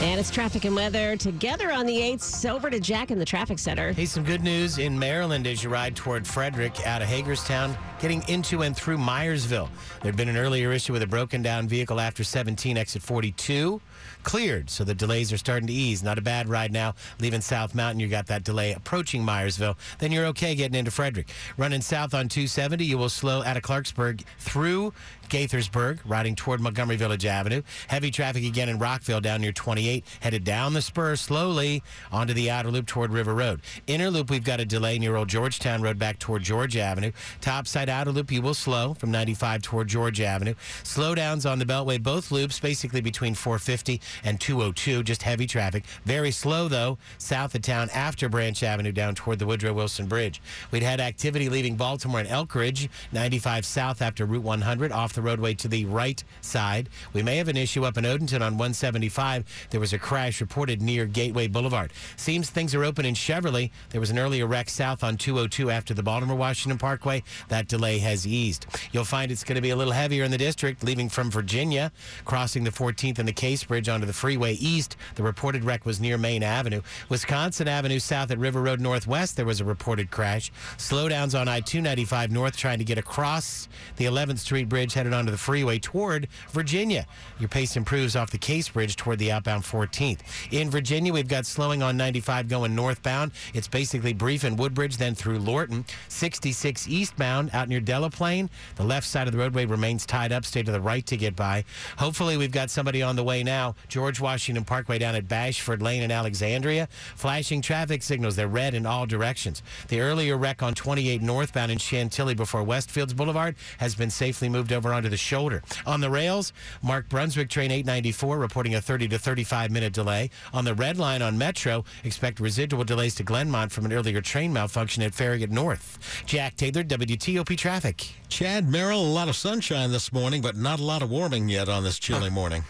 And 0.03 0.19
it's 0.19 0.33
traffic 0.33 0.65
and 0.65 0.75
weather 0.75 1.17
together 1.17 1.71
on 1.71 1.87
the 1.87 1.97
8th. 1.97 2.51
Over 2.51 2.71
to 2.71 2.81
Jack 2.81 3.12
in 3.12 3.21
the 3.21 3.25
traffic 3.25 3.61
center. 3.61 3.93
Hey, 3.93 4.05
some 4.05 4.25
good 4.25 4.43
news 4.43 4.79
in 4.79 4.99
Maryland 4.99 5.47
as 5.47 5.62
you 5.62 5.71
ride 5.71 5.95
toward 5.95 6.27
Frederick 6.27 6.85
out 6.85 7.03
of 7.03 7.07
Hagerstown, 7.07 7.77
getting 8.01 8.29
into 8.29 8.62
and 8.62 8.77
through 8.77 8.99
Myersville. 8.99 9.69
There'd 10.03 10.17
been 10.17 10.29
an 10.29 10.37
earlier 10.37 10.73
issue 10.73 10.93
with 10.93 11.03
a 11.03 11.07
broken 11.07 11.41
down 11.41 11.69
vehicle 11.69 12.01
after 12.01 12.25
17, 12.25 12.77
exit 12.77 13.01
42 13.01 13.81
cleared, 14.23 14.71
so 14.71 14.85
the 14.85 14.95
delays 14.95 15.33
are 15.33 15.37
starting 15.37 15.67
to 15.67 15.73
ease. 15.73 16.03
Not 16.03 16.19
a 16.19 16.23
bad 16.23 16.49
ride 16.49 16.73
now. 16.73 16.95
Leaving 17.21 17.41
South 17.41 17.75
Mountain, 17.75 18.01
you 18.01 18.09
got 18.09 18.27
that 18.27 18.45
delay 18.45 18.73
approaching 18.73 19.23
Myersville. 19.23 19.77
Then 19.99 20.12
you're 20.12 20.27
okay 20.27 20.55
getting 20.55 20.79
into 20.79 20.91
Frederick. 20.91 21.29
Running 21.57 21.81
south 21.81 22.15
on 22.15 22.29
270, 22.29 22.85
you 22.85 22.99
will 22.99 23.09
slow 23.09 23.43
out 23.43 23.57
of 23.57 23.62
Clarksburg 23.62 24.23
through 24.38 24.93
Gaithersburg, 25.33 25.99
riding 26.05 26.37
toward 26.37 26.61
Montgomery 26.61 26.97
Village 26.97 27.25
Avenue. 27.25 27.62
Heavy 27.88 28.11
traffic 28.11 28.45
again 28.45 28.68
in 28.68 28.79
Rockville 28.79 29.23
down 29.23 29.40
near 29.40 29.51
28, 29.51 30.05
headed 30.21 30.45
down 30.45 30.75
the 30.75 30.83
spur 30.83 31.16
slowly 31.16 31.83
onto 32.12 32.35
the 32.35 32.51
outer 32.51 32.71
loop 32.71 32.87
toward 32.87 33.11
River 33.11 33.35
Road. 33.35 33.62
Inner 33.87 34.11
loop, 34.11 34.29
we've 34.29 34.45
got 34.45 34.61
a 34.61 34.66
delay 34.66 34.99
near 34.99 35.16
Old 35.16 35.29
Georgetown 35.29 35.81
Road 35.81 35.99
back 35.99 36.18
toward 36.18 36.42
George 36.42 36.77
Avenue. 36.77 37.12
Topside 37.40 37.88
outer 37.88 38.12
loop, 38.12 38.31
you 38.31 38.42
will 38.42 38.53
slow 38.53 38.92
from 38.92 39.11
95 39.11 39.62
toward 39.62 39.88
George 39.88 40.21
Avenue. 40.21 40.53
Slowdowns 40.85 41.51
on 41.51 41.59
the 41.59 41.64
Beltway, 41.64 42.03
both 42.03 42.31
loops, 42.31 42.61
basically 42.61 43.01
between 43.01 43.35
450 43.35 44.03
and 44.25 44.38
202, 44.38 45.03
just 45.03 45.23
heavy 45.23 45.47
traffic. 45.47 45.85
Very 46.05 46.31
slow, 46.31 46.68
though, 46.68 46.99
south 47.16 47.55
of 47.55 47.62
town 47.62 47.88
after 47.95 48.29
Branch 48.29 48.62
Avenue 48.62 48.92
down 48.92 49.14
toward 49.14 49.38
the 49.38 49.47
Woodrow 49.47 49.73
Wilson 49.73 50.09
Bridge. 50.09 50.42
We'd 50.71 50.83
had 50.83 51.01
activity 51.01 51.49
leaving 51.49 51.77
Baltimore 51.77 52.21
and 52.21 52.29
Elkridge, 52.29 52.90
95 53.12 53.64
south 53.64 54.03
after 54.03 54.27
Route 54.27 54.42
100, 54.42 54.92
off 54.92 55.14
the 55.14 55.21
roadway 55.22 55.54
to 55.54 55.68
the 55.68 55.85
right 55.87 56.22
side. 56.40 56.88
We 57.12 57.22
may 57.22 57.37
have 57.37 57.48
an 57.48 57.56
issue 57.56 57.85
up 57.85 57.96
in 57.96 58.04
Odenton 58.04 58.42
on 58.42 58.58
175. 58.58 59.68
There 59.70 59.80
was 59.80 59.92
a 59.92 59.98
crash 59.98 60.40
reported 60.40 60.82
near 60.82 61.06
Gateway 61.06 61.46
Boulevard. 61.46 61.92
Seems 62.16 62.50
things 62.50 62.74
are 62.74 62.85
open 62.85 63.04
in 63.04 63.14
Cheverly. 63.14 63.70
There 63.90 64.00
was 64.00 64.11
an 64.11 64.18
earlier 64.18 64.46
wreck 64.46 64.68
south 64.68 65.02
on 65.04 65.16
202 65.16 65.70
after 65.70 65.94
the 65.94 66.02
Baltimore 66.02 66.37
Washington 66.37 66.78
Parkway. 66.78 67.22
That 67.48 67.68
delay 67.68 67.98
has 67.98 68.26
eased. 68.26 68.66
You'll 68.92 69.04
find 69.04 69.30
it's 69.30 69.44
going 69.44 69.56
to 69.56 69.62
be 69.62 69.70
a 69.70 69.76
little 69.76 69.92
heavier 69.92 70.24
in 70.24 70.30
the 70.30 70.38
district, 70.38 70.85
leaving 70.85 71.08
from 71.08 71.30
Virginia, 71.30 71.92
crossing 72.24 72.64
the 72.64 72.70
14th 72.70 73.18
and 73.18 73.28
the 73.28 73.32
Case 73.32 73.64
Bridge 73.64 73.88
onto 73.88 74.06
the 74.06 74.12
freeway 74.12 74.54
east. 74.54 74.96
The 75.14 75.22
reported 75.22 75.64
wreck 75.64 75.87
was 75.87 76.00
near 76.00 76.18
Maine 76.18 76.42
Avenue. 76.42 76.82
Wisconsin 77.08 77.68
Avenue 77.68 77.98
south 77.98 78.30
at 78.30 78.38
River 78.38 78.62
Road 78.62 78.80
Northwest, 78.80 79.37
there 79.37 79.46
was 79.46 79.61
a 79.61 79.64
reported 79.64 80.11
crash. 80.11 80.50
Slowdowns 80.78 81.38
on 81.38 81.48
I 81.48 81.61
295 81.61 82.30
north 82.30 82.56
trying 82.56 82.78
to 82.78 82.85
get 82.85 82.98
across 82.98 83.68
the 83.96 84.04
11th 84.04 84.38
Street 84.38 84.68
Bridge 84.68 84.94
headed 84.94 85.12
onto 85.14 85.31
the 85.31 85.38
freeway 85.38 85.79
toward 85.79 86.29
Virginia. 86.51 87.07
Your 87.38 87.48
pace 87.48 87.77
improves 87.77 88.16
off 88.16 88.31
the 88.31 88.38
Case 88.38 88.68
Bridge 88.68 88.96
toward 88.96 89.18
the 89.18 89.33
outbound 89.33 89.64
14th. 89.64 90.20
In 90.51 90.70
Virginia, 90.70 91.12
we've 91.12 91.29
got 91.29 91.46
slowing 91.46 91.83
on 91.83 91.96
95 91.96 92.48
going 92.48 92.75
northbound. 92.75 93.33
It's 93.55 93.68
basically 93.68 94.12
brief 94.12 94.44
in 94.44 94.57
Woodbridge, 94.57 94.96
then 94.96 95.14
through 95.14 95.38
Lorton. 95.38 95.85
66 96.09 96.88
eastbound 96.88 97.51
out 97.53 97.68
near 97.68 97.81
Delaplane. 97.81 98.48
The 98.77 98.85
left 98.85 99.07
side 99.07 99.27
of 99.27 99.33
the 99.33 99.38
roadway 99.38 99.64
remains 99.64 100.07
tied 100.07 100.33
up. 100.33 100.44
Stay 100.44 100.62
to 100.62 100.72
the 100.72 100.81
right 100.81 101.05
to 101.07 101.16
get 101.16 101.37
by. 101.37 101.64
Hopefully, 101.98 102.37
we've 102.37 102.53
got 102.53 102.70
somebody 102.70 103.03
on 103.03 103.16
the 103.16 103.25
way 103.25 103.42
now. 103.42 103.75
George 103.88 104.20
Washington 104.20 104.64
Parkway 104.64 104.98
down 104.98 105.14
at 105.14 105.29
Bashford 105.29 105.83
Lane 105.83 106.03
in 106.03 106.11
Alexandria. 106.11 106.88
Flashing 107.16 107.62
traffic 107.62 108.03
signals. 108.03 108.37
They're 108.37 108.48
red 108.48 108.75
in 108.75 108.87
all 108.87 109.07
directions. 109.07 109.62
The 109.88 110.01
earlier 110.01 110.37
wreck 110.37 110.62
on 110.62 110.75
28 110.75 111.22
northbound 111.22 111.72
in 111.72 111.79
Chantilly 111.79 112.35
before 112.35 112.62
Westfields 112.62 113.14
Boulevard 113.14 113.57
has 113.79 113.94
been 113.94 114.11
safely 114.11 114.48
moved 114.48 114.72
over 114.72 114.91
onto 114.92 115.09
the 115.09 115.16
shoulder. 115.16 115.62
On 115.87 116.00
the 116.00 116.11
rails, 116.11 116.52
MARC 116.83 117.09
Brunswick 117.09 117.48
train 117.48 117.70
894 117.70 118.38
reporting 118.38 118.74
a 118.74 118.81
30 118.81 119.09
to 119.09 119.18
35 119.18 119.70
minute 119.70 119.92
delay. 119.92 120.31
On 120.52 120.64
the 120.64 120.74
red 120.74 120.98
line 120.98 121.22
on 121.22 121.38
Metro, 121.38 121.85
expect 122.05 122.40
residual 122.40 122.85
delays 122.85 123.14
to 123.16 123.24
Glenmont 123.24 123.70
from 123.70 123.85
an 123.87 123.92
earlier 123.92 124.20
train 124.20 124.52
malfunction 124.52 125.02
at 125.02 125.14
Farragut 125.14 125.50
North. 125.50 126.22
Jack 126.26 126.57
Taylor, 126.57 126.85
WTOP 126.85 127.57
Traffic. 127.57 128.07
Chad 128.28 128.68
Merrill, 128.68 129.00
a 129.00 129.12
lot 129.12 129.28
of 129.28 129.37
sunshine 129.37 129.92
this 129.92 130.12
morning, 130.12 130.42
but 130.42 130.57
not 130.57 130.81
a 130.81 130.85
lot 130.85 131.02
of 131.02 131.11
warming 131.11 131.48
yet 131.48 131.68
on 131.68 131.85
this 131.85 131.98
chilly 131.98 132.31
morning. 132.31 132.64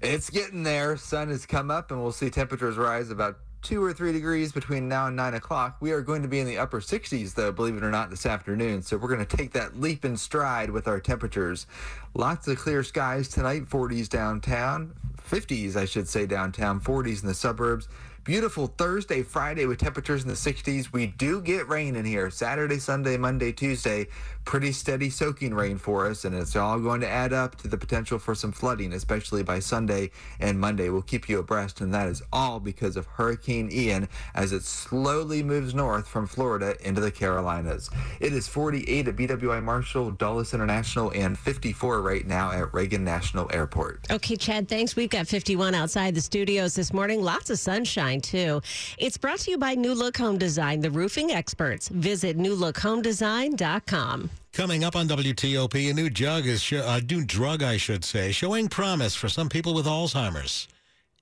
It's 0.00 0.28
getting 0.28 0.62
there. 0.62 0.96
Sun 0.96 1.28
has 1.28 1.46
come 1.46 1.70
up, 1.70 1.90
and 1.90 2.02
we'll 2.02 2.12
see 2.12 2.30
temperatures 2.30 2.76
rise 2.76 3.10
about 3.10 3.38
two 3.64 3.82
or 3.82 3.94
three 3.94 4.12
degrees 4.12 4.52
between 4.52 4.88
now 4.88 5.06
and 5.06 5.16
nine 5.16 5.34
o'clock. 5.34 5.78
We 5.80 5.92
are 5.92 6.02
going 6.02 6.20
to 6.20 6.28
be 6.28 6.38
in 6.38 6.46
the 6.46 6.58
upper 6.58 6.80
60s, 6.80 7.34
though, 7.34 7.50
believe 7.50 7.76
it 7.76 7.82
or 7.82 7.90
not, 7.90 8.10
this 8.10 8.26
afternoon. 8.26 8.82
So 8.82 8.98
we're 8.98 9.08
going 9.08 9.24
to 9.24 9.36
take 9.36 9.52
that 9.52 9.80
leap 9.80 10.04
in 10.04 10.18
stride 10.18 10.70
with 10.70 10.86
our 10.86 11.00
temperatures. 11.00 11.66
Lots 12.14 12.46
of 12.46 12.58
clear 12.58 12.84
skies 12.84 13.28
tonight, 13.28 13.64
40s 13.64 14.08
downtown, 14.08 14.92
50s, 15.28 15.76
I 15.76 15.86
should 15.86 16.06
say, 16.06 16.26
downtown, 16.26 16.78
40s 16.78 17.22
in 17.22 17.28
the 17.28 17.34
suburbs. 17.34 17.88
Beautiful 18.24 18.68
Thursday, 18.68 19.22
Friday 19.22 19.66
with 19.66 19.78
temperatures 19.78 20.22
in 20.22 20.28
the 20.28 20.34
60s. 20.34 20.90
We 20.94 21.08
do 21.08 21.42
get 21.42 21.68
rain 21.68 21.94
in 21.94 22.06
here 22.06 22.30
Saturday, 22.30 22.78
Sunday, 22.78 23.18
Monday, 23.18 23.52
Tuesday. 23.52 24.06
Pretty 24.46 24.72
steady 24.72 25.10
soaking 25.10 25.54
rain 25.54 25.76
for 25.76 26.06
us, 26.06 26.24
and 26.24 26.34
it's 26.34 26.56
all 26.56 26.78
going 26.78 27.02
to 27.02 27.08
add 27.08 27.34
up 27.34 27.56
to 27.56 27.68
the 27.68 27.76
potential 27.76 28.18
for 28.18 28.34
some 28.34 28.50
flooding, 28.50 28.94
especially 28.94 29.42
by 29.42 29.58
Sunday 29.58 30.10
and 30.40 30.58
Monday. 30.58 30.88
We'll 30.88 31.02
keep 31.02 31.28
you 31.28 31.38
abreast, 31.38 31.82
and 31.82 31.92
that 31.92 32.08
is 32.08 32.22
all 32.32 32.60
because 32.60 32.96
of 32.96 33.06
Hurricane 33.06 33.68
Ian 33.70 34.08
as 34.34 34.52
it 34.52 34.62
slowly 34.62 35.42
moves 35.42 35.74
north 35.74 36.08
from 36.08 36.26
Florida 36.26 36.76
into 36.86 37.02
the 37.02 37.10
Carolinas. 37.10 37.90
It 38.20 38.32
is 38.32 38.48
48 38.48 39.08
at 39.08 39.16
BWI 39.16 39.62
Marshall, 39.62 40.12
Dulles 40.12 40.54
International, 40.54 41.10
and 41.14 41.38
54 41.38 42.00
right 42.00 42.26
now 42.26 42.52
at 42.52 42.72
Reagan 42.72 43.04
National 43.04 43.50
Airport. 43.52 44.00
Okay, 44.10 44.36
Chad, 44.36 44.68
thanks. 44.68 44.96
We've 44.96 45.10
got 45.10 45.26
51 45.26 45.74
outside 45.74 46.14
the 46.14 46.22
studios 46.22 46.74
this 46.74 46.92
morning. 46.92 47.22
Lots 47.22 47.50
of 47.50 47.58
sunshine, 47.58 48.13
too. 48.20 48.60
It's 48.98 49.16
brought 49.16 49.40
to 49.40 49.50
you 49.50 49.58
by 49.58 49.74
New 49.74 49.94
Look 49.94 50.16
Home 50.18 50.38
Design, 50.38 50.80
the 50.80 50.90
roofing 50.90 51.30
experts. 51.30 51.88
Visit 51.88 52.38
newlookhomedesign.com. 52.38 54.30
Coming 54.52 54.84
up 54.84 54.94
on 54.94 55.08
WTOP, 55.08 55.90
a 55.90 55.94
new 55.94 56.08
drug 56.08 56.46
is 56.46 56.70
a 56.72 57.00
new 57.00 57.24
drug, 57.24 57.62
I 57.62 57.76
should 57.76 58.04
say, 58.04 58.30
showing 58.30 58.68
promise 58.68 59.16
for 59.16 59.28
some 59.28 59.48
people 59.48 59.74
with 59.74 59.86
Alzheimer's. 59.86 60.68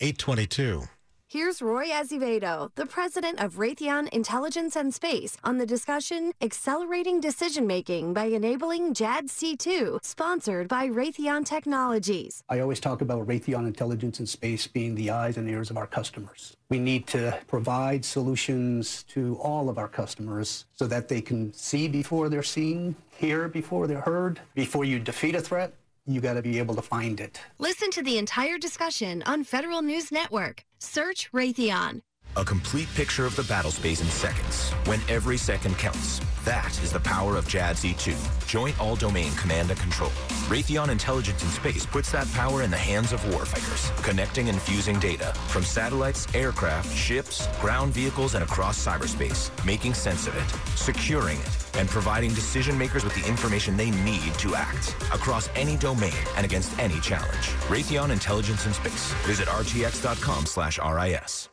822. 0.00 0.88
Here's 1.32 1.62
Roy 1.62 1.86
Azevedo, 1.90 2.72
the 2.74 2.84
president 2.84 3.40
of 3.40 3.54
Raytheon 3.54 4.10
Intelligence 4.10 4.76
and 4.76 4.92
Space, 4.92 5.38
on 5.42 5.56
the 5.56 5.64
discussion 5.64 6.32
Accelerating 6.42 7.22
Decision 7.22 7.66
Making 7.66 8.12
by 8.12 8.26
Enabling 8.26 8.92
JADC2, 8.92 10.04
sponsored 10.04 10.68
by 10.68 10.90
Raytheon 10.90 11.46
Technologies. 11.46 12.44
I 12.50 12.60
always 12.60 12.80
talk 12.80 13.00
about 13.00 13.26
Raytheon 13.26 13.66
Intelligence 13.66 14.18
and 14.18 14.28
Space 14.28 14.66
being 14.66 14.94
the 14.94 15.08
eyes 15.08 15.38
and 15.38 15.48
ears 15.48 15.70
of 15.70 15.78
our 15.78 15.86
customers. 15.86 16.54
We 16.68 16.78
need 16.78 17.06
to 17.06 17.38
provide 17.46 18.04
solutions 18.04 19.02
to 19.04 19.38
all 19.40 19.70
of 19.70 19.78
our 19.78 19.88
customers 19.88 20.66
so 20.74 20.86
that 20.88 21.08
they 21.08 21.22
can 21.22 21.54
see 21.54 21.88
before 21.88 22.28
they're 22.28 22.42
seen, 22.42 22.94
hear 23.16 23.48
before 23.48 23.86
they're 23.86 24.02
heard. 24.02 24.38
Before 24.54 24.84
you 24.84 24.98
defeat 24.98 25.34
a 25.34 25.40
threat, 25.40 25.72
you 26.06 26.20
got 26.20 26.34
to 26.34 26.42
be 26.42 26.58
able 26.58 26.74
to 26.74 26.82
find 26.82 27.20
it. 27.20 27.40
Listen 27.58 27.90
to 27.92 28.02
the 28.02 28.18
entire 28.18 28.58
discussion 28.58 29.22
on 29.24 29.44
Federal 29.44 29.82
News 29.82 30.10
Network. 30.10 30.64
Search 30.78 31.30
Raytheon. 31.32 32.00
A 32.38 32.44
complete 32.44 32.88
picture 32.94 33.26
of 33.26 33.36
the 33.36 33.42
battle 33.42 33.70
space 33.70 34.00
in 34.00 34.06
seconds, 34.06 34.70
when 34.86 35.00
every 35.06 35.36
second 35.36 35.76
counts. 35.76 36.18
That 36.46 36.72
is 36.82 36.90
the 36.90 37.00
power 37.00 37.36
of 37.36 37.46
JADC2, 37.46 38.46
Joint 38.46 38.80
All-Domain 38.80 39.32
Command 39.34 39.70
and 39.70 39.78
Control. 39.78 40.10
Raytheon 40.48 40.88
Intelligence 40.88 41.42
and 41.42 41.52
Space 41.52 41.84
puts 41.84 42.10
that 42.12 42.26
power 42.32 42.62
in 42.62 42.70
the 42.70 42.76
hands 42.76 43.12
of 43.12 43.20
warfighters, 43.26 43.94
connecting 44.02 44.48
and 44.48 44.60
fusing 44.60 44.98
data 44.98 45.34
from 45.48 45.62
satellites, 45.62 46.26
aircraft, 46.34 46.96
ships, 46.96 47.46
ground 47.60 47.92
vehicles, 47.92 48.34
and 48.34 48.42
across 48.42 48.82
cyberspace, 48.82 49.50
making 49.66 49.92
sense 49.92 50.26
of 50.26 50.34
it, 50.34 50.78
securing 50.78 51.38
it, 51.38 51.76
and 51.76 51.88
providing 51.88 52.30
decision 52.30 52.78
makers 52.78 53.04
with 53.04 53.14
the 53.14 53.28
information 53.28 53.76
they 53.76 53.90
need 53.90 54.32
to 54.38 54.54
act 54.54 54.96
across 55.12 55.50
any 55.54 55.76
domain 55.76 56.12
and 56.36 56.46
against 56.46 56.76
any 56.78 56.98
challenge. 57.00 57.46
Raytheon 57.68 58.10
Intelligence 58.10 58.64
and 58.64 58.74
Space. 58.74 59.12
Visit 59.26 59.48
rtx.com 59.48 60.46
slash 60.46 60.78
RIS. 60.78 61.51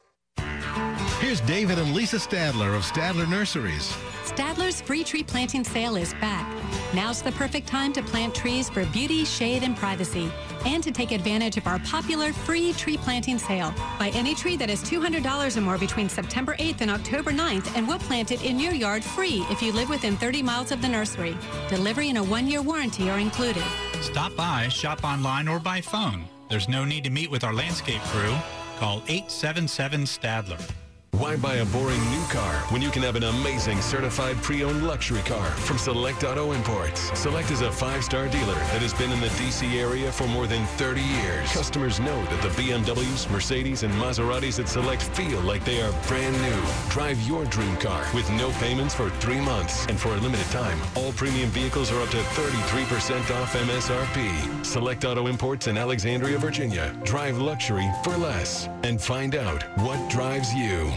Here's 1.20 1.42
David 1.42 1.78
and 1.80 1.94
Lisa 1.94 2.16
Stadler 2.16 2.78
of 2.78 2.84
Stadler 2.84 3.28
Nurseries. 3.30 3.94
Stadler's 4.24 4.80
free 4.80 5.04
tree 5.04 5.22
planting 5.22 5.66
sale 5.66 5.98
is 5.98 6.14
back. 6.14 6.48
Now's 6.94 7.22
the 7.22 7.34
perfect 7.34 7.68
time 7.68 7.92
to 7.92 8.02
plant 8.02 8.34
trees 8.34 8.70
for 8.70 8.86
beauty, 8.86 9.26
shade, 9.26 9.64
and 9.64 9.76
privacy, 9.76 10.32
and 10.66 10.82
to 10.82 10.92
take 10.92 11.12
advantage 11.12 11.58
of 11.58 11.68
our 11.68 11.78
popular 11.80 12.32
free 12.32 12.72
tree 12.72 12.96
planting 12.96 13.38
sale. 13.38 13.74
Buy 14.00 14.12
any 14.14 14.34
tree 14.34 14.56
that 14.56 14.70
is 14.70 14.82
$200 14.82 15.58
or 15.58 15.62
more 15.62 15.78
between 15.78 16.08
September 16.08 16.56
8th 16.56 16.80
and 16.80 16.90
October 16.90 17.32
9th, 17.32 17.76
and 17.76 17.86
we'll 17.86 18.00
plant 18.00 18.32
it 18.32 18.46
in 18.46 18.58
your 18.58 18.74
yard 18.74 19.04
free 19.04 19.46
if 19.50 19.62
you 19.62 19.74
live 19.74 19.90
within 19.90 20.16
30 20.16 20.42
miles 20.42 20.72
of 20.72 20.82
the 20.82 20.88
nursery. 20.88 21.38
Delivery 21.68 22.08
and 22.08 22.18
a 22.18 22.24
one-year 22.24 22.62
warranty 22.62 23.10
are 23.10 23.20
included. 23.20 23.64
Stop 24.00 24.38
by, 24.38 24.70
shop 24.70 25.04
online, 25.04 25.50
or 25.50 25.60
by 25.60 25.82
phone. 25.82 26.24
There's 26.50 26.70
no 26.70 26.86
need 26.86 27.04
to 27.04 27.10
meet 27.10 27.30
with 27.30 27.44
our 27.44 27.54
landscape 27.54 28.02
crew. 28.04 28.34
Call 28.78 29.04
877 29.10 30.06
Stadler. 30.06 30.72
Why 31.20 31.36
buy 31.36 31.56
a 31.56 31.66
boring 31.66 32.00
new 32.12 32.24
car 32.28 32.54
when 32.72 32.82
you 32.82 32.90
can 32.90 33.02
have 33.02 33.18
an 33.18 33.24
amazing 33.24 33.82
certified 33.82 34.38
pre-owned 34.38 34.88
luxury 34.88 35.22
car 35.22 35.46
from 35.46 35.78
Select 35.78 36.24
Auto 36.24 36.54
Imports? 36.54 37.12
Select 37.20 37.52
is 37.52 37.60
a 37.60 37.72
five-star 37.72 38.30
dealer 38.30 38.54
that 38.54 38.82
has 38.82 38.94
been 38.94 39.12
in 39.12 39.20
the 39.20 39.28
DC 39.28 39.74
area 39.74 40.12
for 40.14 40.28
more 40.28 40.48
than 40.48 40.66
30 40.78 41.02
years. 41.02 41.52
Customers 41.52 42.00
know 42.00 42.24
that 42.26 42.42
the 42.42 42.50
BMWs, 42.50 43.30
Mercedes, 43.32 43.84
and 43.84 43.94
Maseratis 43.96 44.60
at 44.60 44.70
Select 44.70 45.04
feel 45.04 45.42
like 45.42 45.66
they 45.66 45.82
are 45.82 45.92
brand 46.08 46.40
new. 46.42 46.62
Drive 46.90 47.20
your 47.28 47.44
dream 47.46 47.76
car 47.78 48.06
with 48.14 48.30
no 48.32 48.50
payments 48.54 48.94
for 48.94 49.10
three 49.20 49.42
months. 49.42 49.86
And 49.88 50.00
for 50.00 50.10
a 50.10 50.18
limited 50.18 50.50
time, 50.52 50.80
all 50.96 51.12
premium 51.14 51.50
vehicles 51.50 51.92
are 51.92 52.02
up 52.02 52.10
to 52.10 52.18
33% 52.18 53.30
off 53.36 53.54
MSRP. 53.54 54.66
Select 54.66 55.04
Auto 55.04 55.28
Imports 55.28 55.68
in 55.68 55.78
Alexandria, 55.78 56.38
Virginia. 56.38 56.96
Drive 57.04 57.40
luxury 57.40 57.90
for 58.04 58.16
less 58.16 58.70
and 58.84 59.02
find 59.02 59.36
out 59.36 59.64
what 59.80 60.10
drives 60.10 60.54
you. 60.54 60.94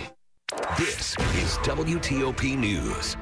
This 0.79 1.15
is 1.37 1.59
WTOP 1.59 2.57
News. 2.57 3.19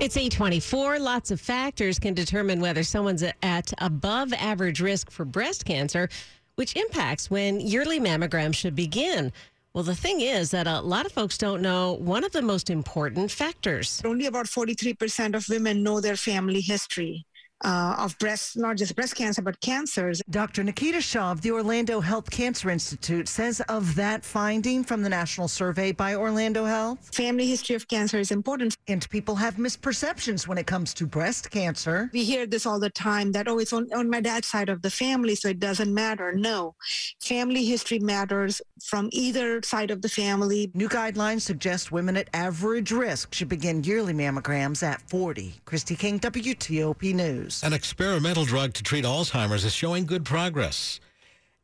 It's 0.00 0.16
824. 0.16 0.98
Lots 0.98 1.30
of 1.30 1.38
factors 1.38 1.98
can 1.98 2.14
determine 2.14 2.60
whether 2.60 2.82
someone's 2.82 3.22
at 3.42 3.72
above 3.76 4.32
average 4.32 4.80
risk 4.80 5.10
for 5.10 5.26
breast 5.26 5.66
cancer, 5.66 6.08
which 6.54 6.74
impacts 6.76 7.30
when 7.30 7.60
yearly 7.60 8.00
mammograms 8.00 8.54
should 8.54 8.74
begin. 8.74 9.34
Well, 9.74 9.84
the 9.84 9.94
thing 9.94 10.22
is 10.22 10.50
that 10.52 10.66
a 10.66 10.80
lot 10.80 11.04
of 11.04 11.12
folks 11.12 11.36
don't 11.36 11.60
know 11.60 11.92
one 11.92 12.24
of 12.24 12.32
the 12.32 12.40
most 12.40 12.70
important 12.70 13.30
factors. 13.30 14.00
Only 14.02 14.24
about 14.24 14.46
43% 14.46 15.34
of 15.34 15.46
women 15.50 15.82
know 15.82 16.00
their 16.00 16.16
family 16.16 16.62
history 16.62 17.26
uh, 17.64 17.96
of 17.98 18.18
breast, 18.18 18.56
not 18.56 18.76
just 18.76 18.94
breast 18.94 19.16
cancer, 19.16 19.42
but 19.42 19.60
cancers. 19.60 20.22
Dr. 20.30 20.62
Nikita 20.62 21.00
Shah 21.00 21.32
of 21.32 21.42
the 21.42 21.50
Orlando 21.50 22.00
Health 22.00 22.30
Cancer 22.30 22.70
Institute 22.70 23.28
says 23.28 23.60
of 23.68 23.94
that 23.96 24.24
finding 24.24 24.84
from 24.84 25.02
the 25.02 25.08
national 25.08 25.48
survey 25.48 25.92
by 25.92 26.14
Orlando 26.14 26.64
Health. 26.64 27.10
Family 27.14 27.46
history 27.46 27.74
of 27.74 27.88
cancer 27.88 28.18
is 28.18 28.30
important. 28.30 28.76
And 28.86 29.08
people 29.10 29.34
have 29.36 29.56
misperceptions 29.56 30.46
when 30.46 30.58
it 30.58 30.66
comes 30.66 30.94
to 30.94 31.06
breast 31.06 31.50
cancer. 31.50 32.10
We 32.12 32.24
hear 32.24 32.46
this 32.46 32.66
all 32.66 32.78
the 32.78 32.90
time 32.90 33.32
that, 33.32 33.48
oh, 33.48 33.58
it's 33.58 33.72
on, 33.72 33.88
on 33.94 34.08
my 34.08 34.20
dad's 34.20 34.48
side 34.48 34.68
of 34.68 34.82
the 34.82 34.90
family, 34.90 35.34
so 35.34 35.48
it 35.48 35.58
doesn't 35.58 35.92
matter. 35.92 36.32
No, 36.32 36.74
family 37.20 37.64
history 37.64 37.98
matters 37.98 38.62
from 38.84 39.08
either 39.12 39.62
side 39.62 39.90
of 39.90 40.02
the 40.02 40.08
family. 40.08 40.70
New 40.74 40.88
guidelines 40.88 41.42
suggest 41.42 41.92
women 41.92 42.16
at 42.16 42.28
average 42.32 42.92
risk 42.92 43.34
should 43.34 43.48
begin 43.48 43.82
yearly 43.84 44.12
mammograms 44.12 44.82
at 44.82 45.00
40. 45.08 45.54
Christy 45.64 45.96
King, 45.96 46.20
WTOP 46.20 47.14
News. 47.14 47.47
An 47.62 47.72
experimental 47.72 48.44
drug 48.44 48.74
to 48.74 48.82
treat 48.82 49.06
Alzheimer's 49.06 49.64
is 49.64 49.72
showing 49.72 50.04
good 50.04 50.24
progress. 50.24 51.00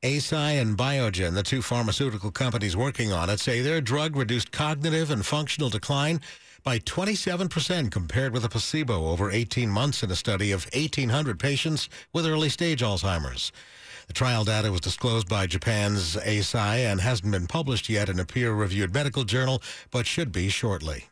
Eisai 0.03 0.61
and 0.61 0.79
Biogen, 0.79 1.35
the 1.35 1.43
two 1.43 1.61
pharmaceutical 1.61 2.31
companies 2.31 2.75
working 2.75 3.13
on 3.13 3.29
it, 3.29 3.39
say 3.39 3.61
their 3.61 3.83
drug 3.83 4.17
reduced 4.17 4.51
cognitive 4.51 5.11
and 5.11 5.27
functional 5.27 5.69
decline 5.69 6.23
by 6.63 6.79
27% 6.79 7.91
compared 7.91 8.33
with 8.33 8.45
a 8.45 8.49
placebo 8.49 9.09
over 9.09 9.31
18 9.31 9.69
months 9.69 10.03
in 10.03 10.11
a 10.11 10.17
study 10.17 10.53
of 10.53 10.65
1,800 10.73 11.39
patients 11.39 11.91
with 12.15 12.27
early 12.27 12.49
stage 12.49 12.81
Alzheimer's. 12.81 13.53
The 14.07 14.15
trial 14.15 14.45
data 14.45 14.73
was 14.73 14.81
disclosed 14.81 15.29
by 15.29 15.47
Japan's 15.47 16.17
Eisai 16.17 16.91
and 16.91 17.01
hasn't 17.03 17.31
been 17.31 17.47
published 17.47 17.91
yet 17.91 18.09
in 18.09 18.19
a 18.19 18.25
peer-reviewed 18.25 18.95
medical 18.95 19.25
journal, 19.25 19.63
but 19.91 20.07
should 20.07 20.33
be 20.33 20.49
shortly. 20.49 21.09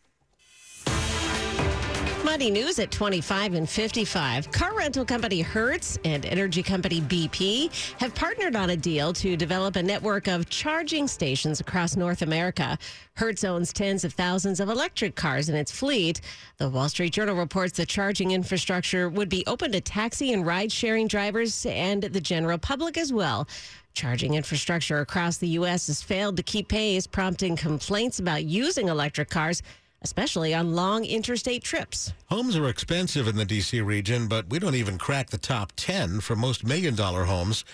Money 2.33 2.51
news 2.51 2.79
at 2.79 2.90
25 2.90 3.53
and 3.53 3.68
55. 3.68 4.51
Car 4.53 4.75
rental 4.75 5.05
company 5.05 5.42
Hertz 5.42 5.99
and 6.03 6.25
energy 6.25 6.62
company 6.62 7.03
BP 7.03 7.71
have 8.01 8.14
partnered 8.14 8.57
on 8.57 8.71
a 8.71 8.77
deal 8.77 9.12
to 9.12 9.37
develop 9.37 9.77
a 9.77 9.83
network 9.83 10.29
of 10.29 10.49
charging 10.49 11.07
stations 11.07 11.61
across 11.61 11.95
North 11.95 12.23
America. 12.23 12.79
Hertz 13.16 13.45
owns 13.45 13.71
tens 13.71 14.03
of 14.03 14.14
thousands 14.14 14.61
of 14.61 14.71
electric 14.71 15.14
cars 15.14 15.51
in 15.51 15.55
its 15.55 15.71
fleet. 15.71 16.23
The 16.57 16.71
Wall 16.71 16.88
Street 16.88 17.12
Journal 17.12 17.37
reports 17.37 17.77
the 17.77 17.85
charging 17.85 18.31
infrastructure 18.31 19.11
would 19.11 19.29
be 19.29 19.45
open 19.47 19.71
to 19.73 19.83
taxi 19.83 20.33
and 20.33 20.47
ride 20.47 20.73
sharing 20.73 21.09
drivers 21.09 21.66
and 21.66 22.03
the 22.03 22.21
general 22.21 22.57
public 22.57 22.97
as 22.97 23.12
well. 23.12 23.47
Charging 23.92 24.37
infrastructure 24.37 25.01
across 25.01 25.37
the 25.37 25.49
U.S. 25.49 25.88
has 25.88 26.03
failed 26.03 26.38
to 26.38 26.42
keep 26.42 26.68
pace, 26.68 27.07
prompting 27.07 27.57
complaints 27.57 28.21
about 28.21 28.45
using 28.45 28.88
electric 28.88 29.29
cars 29.29 29.62
especially 30.03 30.55
on 30.55 30.75
long 30.75 31.05
interstate 31.05 31.62
trips. 31.62 32.12
Homes 32.27 32.57
are 32.57 32.69
expensive 32.69 33.29
in 33.29 33.37
the 33.37 33.45
D.C. 33.45 33.81
region, 33.81 34.27
but 34.29 34.49
we 34.51 34.59
don't 34.59 34.75
even 34.75 34.99
crack 34.99 35.31
the 35.31 35.38
top 35.38 35.73
10 35.77 36.21
for 36.21 36.37
most 36.37 36.65
million 36.65 36.95
dollar 36.95 37.25
homes. 37.25 37.65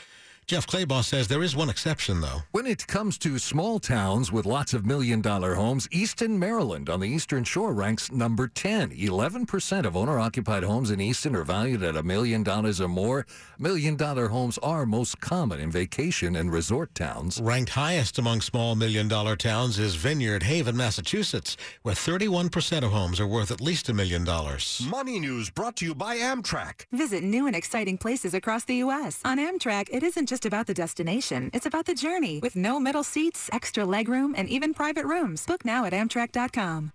Jeff 0.48 0.66
Clabaugh 0.66 1.04
says 1.04 1.28
there 1.28 1.42
is 1.42 1.54
one 1.54 1.68
exception, 1.68 2.22
though. 2.22 2.40
When 2.52 2.64
it 2.64 2.86
comes 2.86 3.18
to 3.18 3.38
small 3.38 3.78
towns 3.78 4.32
with 4.32 4.46
lots 4.46 4.72
of 4.72 4.86
million 4.86 5.20
dollar 5.20 5.54
homes, 5.54 5.86
Easton, 5.92 6.38
Maryland 6.38 6.88
on 6.88 7.00
the 7.00 7.06
Eastern 7.06 7.44
Shore 7.44 7.74
ranks 7.74 8.10
number 8.10 8.48
10. 8.48 8.92
11% 8.92 9.84
of 9.84 9.94
owner 9.94 10.18
occupied 10.18 10.62
homes 10.62 10.90
in 10.90 11.02
Easton 11.02 11.36
are 11.36 11.44
valued 11.44 11.82
at 11.82 11.96
a 11.96 12.02
million 12.02 12.42
dollars 12.42 12.80
or 12.80 12.88
more. 12.88 13.26
Million 13.58 13.94
dollar 13.94 14.28
homes 14.28 14.56
are 14.62 14.86
most 14.86 15.20
common 15.20 15.60
in 15.60 15.70
vacation 15.70 16.34
and 16.34 16.50
resort 16.50 16.94
towns. 16.94 17.38
Ranked 17.42 17.72
highest 17.72 18.18
among 18.18 18.40
small 18.40 18.74
million 18.74 19.06
dollar 19.06 19.36
towns 19.36 19.78
is 19.78 19.96
Vineyard 19.96 20.44
Haven, 20.44 20.78
Massachusetts, 20.78 21.58
where 21.82 21.94
31% 21.94 22.84
of 22.84 22.90
homes 22.90 23.20
are 23.20 23.26
worth 23.26 23.50
at 23.50 23.60
least 23.60 23.90
a 23.90 23.92
million 23.92 24.24
dollars. 24.24 24.80
Money 24.88 25.20
news 25.20 25.50
brought 25.50 25.76
to 25.76 25.84
you 25.84 25.94
by 25.94 26.16
Amtrak. 26.16 26.86
Visit 26.90 27.22
new 27.22 27.46
and 27.46 27.54
exciting 27.54 27.98
places 27.98 28.32
across 28.32 28.64
the 28.64 28.76
U.S. 28.76 29.20
On 29.26 29.36
Amtrak, 29.36 29.88
it 29.92 30.02
isn't 30.02 30.37
just 30.38 30.46
about 30.46 30.68
the 30.68 30.74
destination, 30.74 31.50
it's 31.52 31.66
about 31.66 31.84
the 31.84 31.94
journey 31.96 32.38
with 32.38 32.54
no 32.54 32.78
middle 32.78 33.02
seats, 33.02 33.50
extra 33.52 33.82
legroom, 33.82 34.34
and 34.36 34.48
even 34.48 34.72
private 34.72 35.04
rooms. 35.04 35.44
Book 35.44 35.64
now 35.64 35.84
at 35.84 35.92
Amtrak.com. 35.92 36.92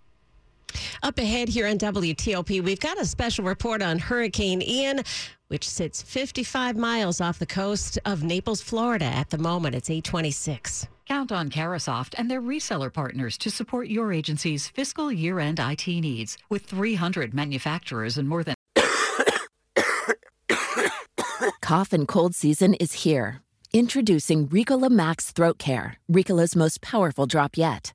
Up 1.02 1.18
ahead 1.18 1.50
here 1.50 1.66
on 1.66 1.76
WTOP, 1.76 2.64
we've 2.64 2.80
got 2.80 2.98
a 2.98 3.04
special 3.04 3.44
report 3.44 3.82
on 3.82 3.98
Hurricane 3.98 4.62
Ian, 4.62 5.02
which 5.48 5.68
sits 5.68 6.00
55 6.00 6.78
miles 6.78 7.20
off 7.20 7.38
the 7.38 7.44
coast 7.44 7.98
of 8.06 8.22
Naples, 8.22 8.62
Florida 8.62 9.04
at 9.04 9.28
the 9.28 9.36
moment. 9.36 9.74
It's 9.74 9.90
826. 9.90 10.88
Count 11.06 11.30
on 11.30 11.50
Carahsoft 11.50 12.14
and 12.16 12.30
their 12.30 12.40
reseller 12.40 12.90
partners 12.90 13.36
to 13.36 13.50
support 13.50 13.88
your 13.88 14.10
agency's 14.10 14.68
fiscal 14.68 15.12
year-end 15.12 15.60
IT 15.60 15.86
needs 15.86 16.38
with 16.48 16.64
300 16.64 17.34
manufacturers 17.34 18.16
and 18.16 18.26
more 18.26 18.42
than 18.42 18.53
Cough 21.64 21.94
and 21.94 22.06
cold 22.06 22.34
season 22.34 22.74
is 22.74 22.92
here. 22.92 23.40
Introducing 23.72 24.48
Ricola 24.48 24.90
Max 24.90 25.32
Throat 25.32 25.56
Care, 25.56 25.96
Ricola's 26.12 26.54
most 26.54 26.82
powerful 26.82 27.24
drop 27.24 27.56
yet. 27.56 27.94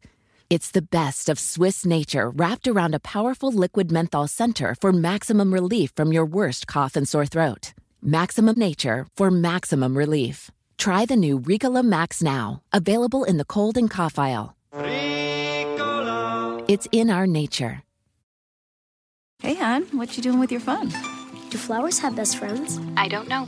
It's 0.49 0.71
the 0.71 0.81
best 0.81 1.29
of 1.29 1.37
Swiss 1.37 1.85
nature 1.85 2.31
wrapped 2.31 2.67
around 2.67 2.95
a 2.95 2.99
powerful 2.99 3.51
liquid 3.51 3.91
menthol 3.91 4.27
center 4.27 4.73
for 4.81 4.91
maximum 4.91 5.53
relief 5.53 5.91
from 5.95 6.11
your 6.11 6.25
worst 6.25 6.65
cough 6.65 6.95
and 6.95 7.07
sore 7.07 7.27
throat. 7.27 7.75
Maximum 8.01 8.57
nature 8.57 9.05
for 9.15 9.29
maximum 9.29 9.95
relief. 9.95 10.49
Try 10.79 11.05
the 11.05 11.15
new 11.15 11.39
Ricola 11.39 11.83
Max 11.83 12.23
now, 12.23 12.63
available 12.73 13.23
in 13.23 13.37
the 13.37 13.45
cold 13.45 13.77
and 13.77 13.87
cough 13.87 14.17
aisle. 14.17 14.55
Ricola. 14.73 16.65
It's 16.67 16.87
in 16.91 17.11
our 17.11 17.27
nature. 17.27 17.83
Hey, 19.43 19.53
hon, 19.53 19.83
what 19.91 20.17
you 20.17 20.23
doing 20.23 20.39
with 20.39 20.51
your 20.51 20.59
phone? 20.59 20.91
Do 21.49 21.57
flowers 21.57 21.97
have 21.99 22.15
best 22.15 22.37
friends? 22.37 22.79
I 22.95 23.07
don't 23.07 23.27
know. 23.27 23.47